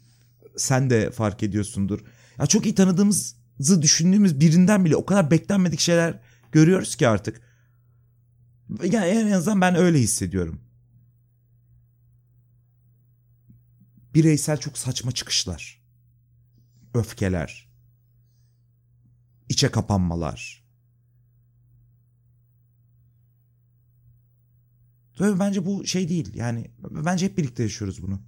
Sen 0.56 0.90
de 0.90 1.10
fark 1.10 1.42
ediyorsundur. 1.42 2.00
Ya 2.38 2.46
çok 2.46 2.66
iyi 2.66 2.74
tanıdığımızı 2.74 3.82
düşündüğümüz 3.82 4.40
birinden 4.40 4.84
bile 4.84 4.96
o 4.96 5.06
kadar 5.06 5.30
beklenmedik 5.30 5.80
şeyler 5.80 6.20
görüyoruz 6.56 6.96
ki 6.96 7.08
artık. 7.08 7.40
Yani 8.84 9.06
en 9.06 9.30
azından 9.30 9.60
ben 9.60 9.74
öyle 9.74 9.98
hissediyorum. 9.98 10.60
Bireysel 14.14 14.56
çok 14.56 14.78
saçma 14.78 15.12
çıkışlar. 15.12 15.82
Öfkeler. 16.94 17.68
içe 19.48 19.70
kapanmalar. 19.70 20.64
Ve 25.20 25.38
bence 25.38 25.66
bu 25.66 25.86
şey 25.86 26.08
değil. 26.08 26.34
Yani 26.34 26.70
bence 26.78 27.26
hep 27.26 27.38
birlikte 27.38 27.62
yaşıyoruz 27.62 28.02
bunu. 28.02 28.22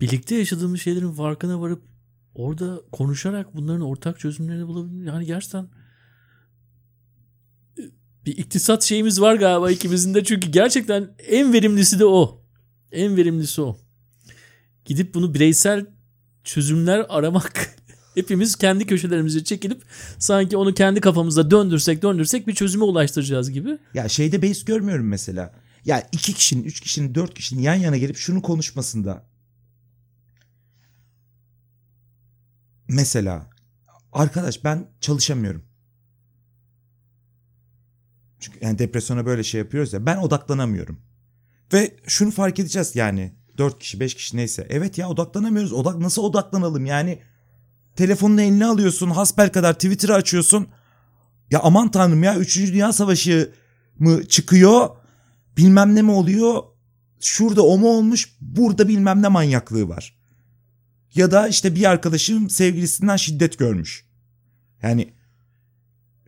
Birlikte 0.00 0.34
yaşadığımız 0.34 0.80
şeylerin 0.80 1.12
farkına 1.12 1.60
varıp 1.60 1.93
orada 2.34 2.80
konuşarak 2.92 3.56
bunların 3.56 3.80
ortak 3.80 4.18
çözümlerini 4.18 4.66
bulabilmek 4.66 5.08
yani 5.08 5.26
gerçekten 5.26 5.68
e, 7.78 7.82
bir 8.26 8.36
iktisat 8.36 8.82
şeyimiz 8.82 9.20
var 9.20 9.34
galiba 9.34 9.70
ikimizin 9.70 10.14
de 10.14 10.24
çünkü 10.24 10.50
gerçekten 10.50 11.14
en 11.28 11.52
verimlisi 11.52 11.98
de 11.98 12.04
o. 12.04 12.40
En 12.92 13.16
verimlisi 13.16 13.62
o. 13.62 13.78
Gidip 14.84 15.14
bunu 15.14 15.34
bireysel 15.34 15.86
çözümler 16.44 17.06
aramak 17.08 17.76
hepimiz 18.14 18.56
kendi 18.56 18.86
köşelerimize 18.86 19.44
çekilip 19.44 19.82
sanki 20.18 20.56
onu 20.56 20.74
kendi 20.74 21.00
kafamızda 21.00 21.50
döndürsek 21.50 22.02
döndürsek 22.02 22.46
bir 22.46 22.54
çözüme 22.54 22.84
ulaştıracağız 22.84 23.50
gibi. 23.50 23.78
Ya 23.94 24.08
şeyde 24.08 24.42
beis 24.42 24.64
görmüyorum 24.64 25.08
mesela. 25.08 25.52
Ya 25.84 26.08
iki 26.12 26.34
kişinin, 26.34 26.64
üç 26.64 26.80
kişinin, 26.80 27.14
dört 27.14 27.34
kişinin 27.34 27.62
yan 27.62 27.74
yana 27.74 27.96
gelip 27.96 28.16
şunu 28.16 28.42
konuşmasında. 28.42 29.33
Mesela 32.88 33.50
arkadaş 34.12 34.64
ben 34.64 34.90
çalışamıyorum. 35.00 35.64
Çünkü 38.38 38.58
yani 38.62 38.78
depresyona 38.78 39.26
böyle 39.26 39.42
şey 39.42 39.58
yapıyoruz 39.58 39.92
ya 39.92 40.06
ben 40.06 40.16
odaklanamıyorum. 40.16 41.00
Ve 41.72 41.96
şunu 42.06 42.30
fark 42.30 42.58
edeceğiz 42.58 42.96
yani 42.96 43.34
dört 43.58 43.78
kişi 43.78 44.00
beş 44.00 44.14
kişi 44.14 44.36
neyse. 44.36 44.66
Evet 44.70 44.98
ya 44.98 45.08
odaklanamıyoruz. 45.08 45.72
Odak 45.72 45.98
nasıl 45.98 46.22
odaklanalım 46.22 46.86
yani 46.86 47.22
telefonunu 47.96 48.42
eline 48.42 48.66
alıyorsun 48.66 49.10
hasbel 49.10 49.52
kadar 49.52 49.74
Twitter'ı 49.74 50.14
açıyorsun. 50.14 50.68
Ya 51.50 51.60
aman 51.62 51.90
tanrım 51.90 52.22
ya 52.22 52.36
3. 52.36 52.58
Dünya 52.58 52.92
Savaşı 52.92 53.52
mı 53.98 54.28
çıkıyor 54.28 54.88
bilmem 55.56 55.94
ne 55.94 56.02
mi 56.02 56.10
oluyor 56.10 56.62
şurada 57.20 57.62
o 57.62 57.78
mu 57.78 57.88
olmuş 57.88 58.36
burada 58.40 58.88
bilmem 58.88 59.22
ne 59.22 59.28
manyaklığı 59.28 59.88
var. 59.88 60.23
Ya 61.14 61.30
da 61.30 61.48
işte 61.48 61.74
bir 61.74 61.84
arkadaşım 61.84 62.50
sevgilisinden 62.50 63.16
şiddet 63.16 63.58
görmüş. 63.58 64.04
Yani 64.82 65.14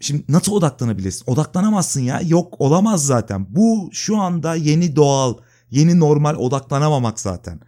şimdi 0.01 0.25
nasıl 0.29 0.53
odaklanabilirsin? 0.53 1.25
Odaklanamazsın 1.27 2.01
ya. 2.01 2.21
Yok 2.21 2.55
olamaz 2.59 3.07
zaten. 3.07 3.47
Bu 3.49 3.91
şu 3.93 4.17
anda 4.17 4.55
yeni 4.55 4.97
doğal, 4.97 5.35
yeni 5.71 6.01
normal 6.01 6.35
odaklanamamak 6.35 7.21
zaten. 7.21 7.61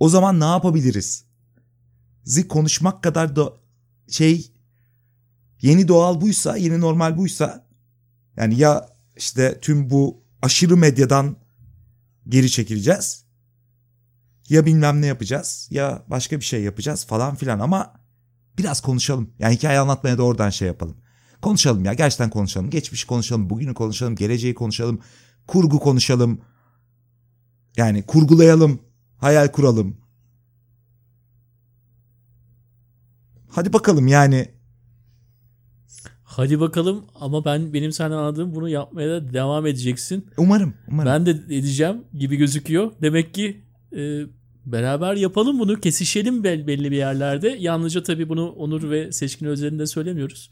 O 0.00 0.08
zaman 0.08 0.40
ne 0.40 0.44
yapabiliriz? 0.44 1.24
Zi 2.24 2.48
konuşmak 2.48 3.02
kadar 3.02 3.36
da 3.36 3.52
şey 4.08 4.52
yeni 5.62 5.88
doğal 5.88 6.20
buysa, 6.20 6.56
yeni 6.56 6.80
normal 6.80 7.16
buysa 7.16 7.66
yani 8.36 8.58
ya 8.58 8.88
işte 9.16 9.58
tüm 9.60 9.90
bu 9.90 10.22
aşırı 10.42 10.76
medyadan 10.76 11.36
geri 12.28 12.50
çekileceğiz 12.50 13.21
ya 14.52 14.66
bilmem 14.66 15.02
ne 15.02 15.06
yapacağız 15.06 15.68
ya 15.70 16.02
başka 16.06 16.40
bir 16.40 16.44
şey 16.44 16.62
yapacağız 16.62 17.06
falan 17.06 17.34
filan 17.34 17.58
ama 17.58 17.94
biraz 18.58 18.80
konuşalım. 18.80 19.30
Yani 19.38 19.54
hikaye 19.54 19.78
anlatmaya 19.78 20.18
da 20.18 20.22
oradan 20.22 20.50
şey 20.50 20.68
yapalım. 20.68 20.96
Konuşalım 21.42 21.84
ya 21.84 21.94
gerçekten 21.94 22.30
konuşalım. 22.30 22.70
Geçmişi 22.70 23.06
konuşalım, 23.06 23.50
bugünü 23.50 23.74
konuşalım, 23.74 24.16
geleceği 24.16 24.54
konuşalım, 24.54 25.00
kurgu 25.46 25.78
konuşalım. 25.78 26.40
Yani 27.76 28.02
kurgulayalım, 28.02 28.80
hayal 29.16 29.48
kuralım. 29.48 29.96
Hadi 33.48 33.72
bakalım 33.72 34.06
yani 34.06 34.48
Hadi 36.24 36.60
bakalım 36.60 37.04
ama 37.20 37.44
ben 37.44 37.72
benim 37.72 37.92
senden 37.92 38.16
anladığım 38.16 38.54
bunu 38.54 38.68
yapmaya 38.68 39.08
da 39.08 39.32
devam 39.32 39.66
edeceksin. 39.66 40.26
Umarım. 40.36 40.74
Umarım. 40.88 41.12
Ben 41.12 41.26
de 41.26 41.30
edeceğim 41.30 42.04
gibi 42.18 42.36
gözüküyor. 42.36 42.92
Demek 43.02 43.34
ki 43.34 43.62
e, 43.96 44.20
beraber 44.66 45.14
yapalım 45.14 45.58
bunu. 45.58 45.80
Kesişelim 45.80 46.44
bel- 46.44 46.66
belli 46.66 46.90
bir 46.90 46.96
yerlerde. 46.96 47.56
Yalnızca 47.60 48.02
tabii 48.02 48.28
bunu 48.28 48.48
Onur 48.50 48.90
ve 48.90 49.12
Seçkin 49.12 49.46
özelinde 49.46 49.86
söylemiyoruz. 49.86 50.50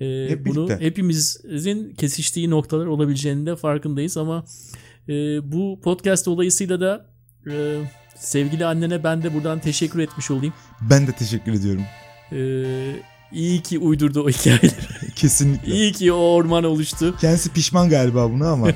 E, 0.00 0.26
Hep 0.28 0.46
bunu 0.46 0.66
birlikte. 0.68 0.84
hepimizin 0.84 1.94
kesiştiği 1.94 2.50
noktalar 2.50 2.86
olabileceğinin 2.86 3.46
de 3.46 3.56
farkındayız 3.56 4.16
ama 4.16 4.44
e, 5.08 5.12
bu 5.52 5.80
podcast 5.84 6.26
dolayısıyla 6.26 6.80
da 6.80 7.06
e, 7.50 7.80
sevgili 8.16 8.64
annene 8.66 9.04
ben 9.04 9.22
de 9.22 9.34
buradan 9.34 9.58
teşekkür 9.60 9.98
etmiş 9.98 10.30
olayım. 10.30 10.54
Ben 10.90 11.06
de 11.06 11.12
teşekkür 11.12 11.52
ediyorum. 11.52 11.82
E, 12.32 12.38
iyi 13.32 13.62
ki 13.62 13.78
uydurdu 13.78 14.22
o 14.24 14.28
hikayeleri. 14.28 14.72
Kesinlikle. 15.16 15.72
iyi 15.72 15.92
ki 15.92 16.12
o 16.12 16.16
orman 16.16 16.64
oluştu. 16.64 17.14
Kendisi 17.20 17.52
pişman 17.52 17.88
galiba 17.88 18.30
buna 18.32 18.48
ama. 18.50 18.68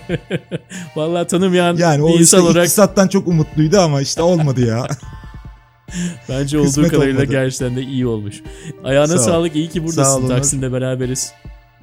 Vallahi 0.97 1.27
tanımayan 1.27 1.77
Yani 1.77 2.03
o 2.03 2.07
bir 2.09 2.11
işte 2.13 2.21
insan 2.21 2.41
olarak 2.43 2.65
iktisattan 2.65 3.09
çok 3.09 3.29
umutluydu 3.29 3.79
ama 3.79 4.01
işte 4.01 4.23
olmadı 4.23 4.67
ya. 4.67 4.87
Bence 6.29 6.59
olduğu 6.59 6.67
Kısmet 6.67 6.91
kadarıyla 6.91 7.21
olmadı. 7.21 7.33
gerçekten 7.33 7.77
de 7.77 7.83
iyi 7.83 8.07
olmuş. 8.07 8.43
Ayağına 8.85 9.07
Sağ 9.07 9.15
ol. 9.15 9.25
sağlık. 9.25 9.57
iyi 9.57 9.69
ki 9.69 9.79
Sağ 9.81 9.87
buradasın. 9.87 10.21
olun. 10.21 10.29
Taksim'de 10.29 10.73
beraberiz. 10.73 11.33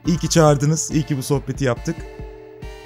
İyi 0.07 0.17
ki 0.17 0.29
çağırdınız. 0.29 0.91
İyi 0.91 1.03
ki 1.03 1.17
bu 1.17 1.23
sohbeti 1.23 1.63
yaptık. 1.65 1.95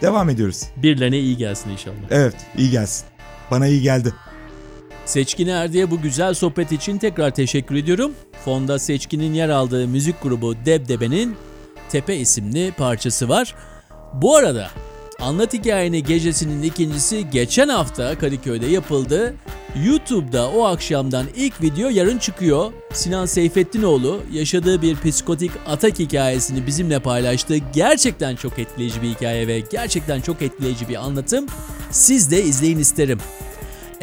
Devam 0.02 0.30
ediyoruz. 0.30 0.64
Birilerine 0.78 1.20
iyi 1.20 1.38
gelsin 1.38 1.70
inşallah. 1.70 1.96
Evet 2.10 2.36
iyi 2.58 2.70
gelsin. 2.72 3.06
Bana 3.52 3.68
iyi 3.68 3.82
geldi. 3.82 4.14
Seçkin 5.06 5.47
Erdi'ye 5.47 5.91
bu 5.91 6.01
güzel 6.01 6.34
sohbet 6.34 6.72
için 6.72 6.97
tekrar 6.97 7.36
teşekkür 7.36 7.76
ediyorum. 7.76 8.12
Fonda 8.45 8.80
Seçkin'in 8.80 9.34
yer 9.34 9.49
aldığı 9.49 9.88
müzik 9.88 10.24
grubu 10.24 10.56
Debdebe'nin 10.66 11.36
Tepe 11.89 12.16
isimli 12.16 12.72
parçası 12.72 13.30
var. 13.30 13.56
Bu 14.14 14.36
arada 14.36 14.70
Anlat 15.20 15.54
Hikayeni 15.54 16.04
gecesinin 16.04 16.64
ikincisi 16.64 17.30
geçen 17.30 17.70
hafta 17.70 18.18
Kadıköy'de 18.18 18.66
yapıldı. 18.66 19.34
YouTube'da 19.86 20.49
o 20.49 20.64
akşamdan 20.64 21.26
ilk 21.36 21.62
video 21.62 21.89
yarın 21.89 22.18
çıkıyor. 22.18 22.72
Sinan 22.93 23.26
Seyfettinoğlu 23.26 24.22
yaşadığı 24.32 24.82
bir 24.82 24.95
psikotik 24.95 25.51
atak 25.68 25.99
hikayesini 25.99 26.68
bizimle 26.68 26.99
paylaştı. 26.99 27.56
Gerçekten 27.74 28.36
çok 28.36 28.60
etkileyici 28.60 29.01
bir 29.01 29.10
hikaye 29.10 29.47
ve 29.47 29.60
gerçekten 29.60 30.22
çok 30.22 30.41
etkileyici 30.41 30.89
bir 30.89 30.95
anlatım. 30.95 31.45
Siz 31.91 32.32
de 32.32 32.43
izleyin 32.43 32.80
isterim. 32.80 33.20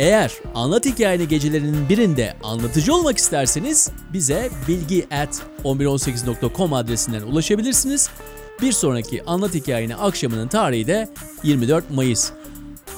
Eğer 0.00 0.32
anlat 0.54 0.86
hikayeni 0.86 1.28
gecelerinin 1.28 1.88
birinde 1.88 2.34
anlatıcı 2.42 2.94
olmak 2.94 3.18
isterseniz 3.18 3.90
bize 4.12 4.50
bilgi 4.68 5.06
at 5.10 5.42
1118.com 5.64 6.72
adresinden 6.72 7.22
ulaşabilirsiniz. 7.22 8.10
Bir 8.62 8.72
sonraki 8.72 9.24
anlat 9.24 9.54
hikayeni 9.54 9.96
akşamının 9.96 10.48
tarihi 10.48 10.86
de 10.86 11.08
24 11.42 11.90
Mayıs. 11.90 12.30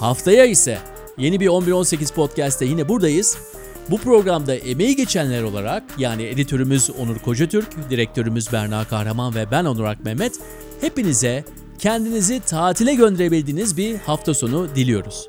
Haftaya 0.00 0.44
ise 0.44 0.78
yeni 1.18 1.40
bir 1.40 1.46
1118 1.46 2.11
podcast'te 2.11 2.64
yine 2.64 2.88
buradayız. 2.88 3.38
Bu 3.90 3.98
programda 3.98 4.55
emeği 4.55 4.96
geçenler 4.96 5.42
olarak 5.42 5.82
yani 5.98 6.22
editörümüz 6.22 6.90
Onur 6.90 7.18
Kocatürk, 7.18 7.90
direktörümüz 7.90 8.53
Berna 8.53 8.84
Kahraman 8.84 9.34
ve 9.34 9.50
ben 9.50 9.64
Onur 9.64 9.84
Ak 9.84 10.05
Mehmet 10.05 10.32
hepinize 10.80 11.44
kendinizi 11.78 12.40
tatile 12.40 12.94
gönderebildiğiniz 12.94 13.76
bir 13.76 13.96
hafta 13.96 14.34
sonu 14.34 14.68
diliyoruz. 14.76 15.28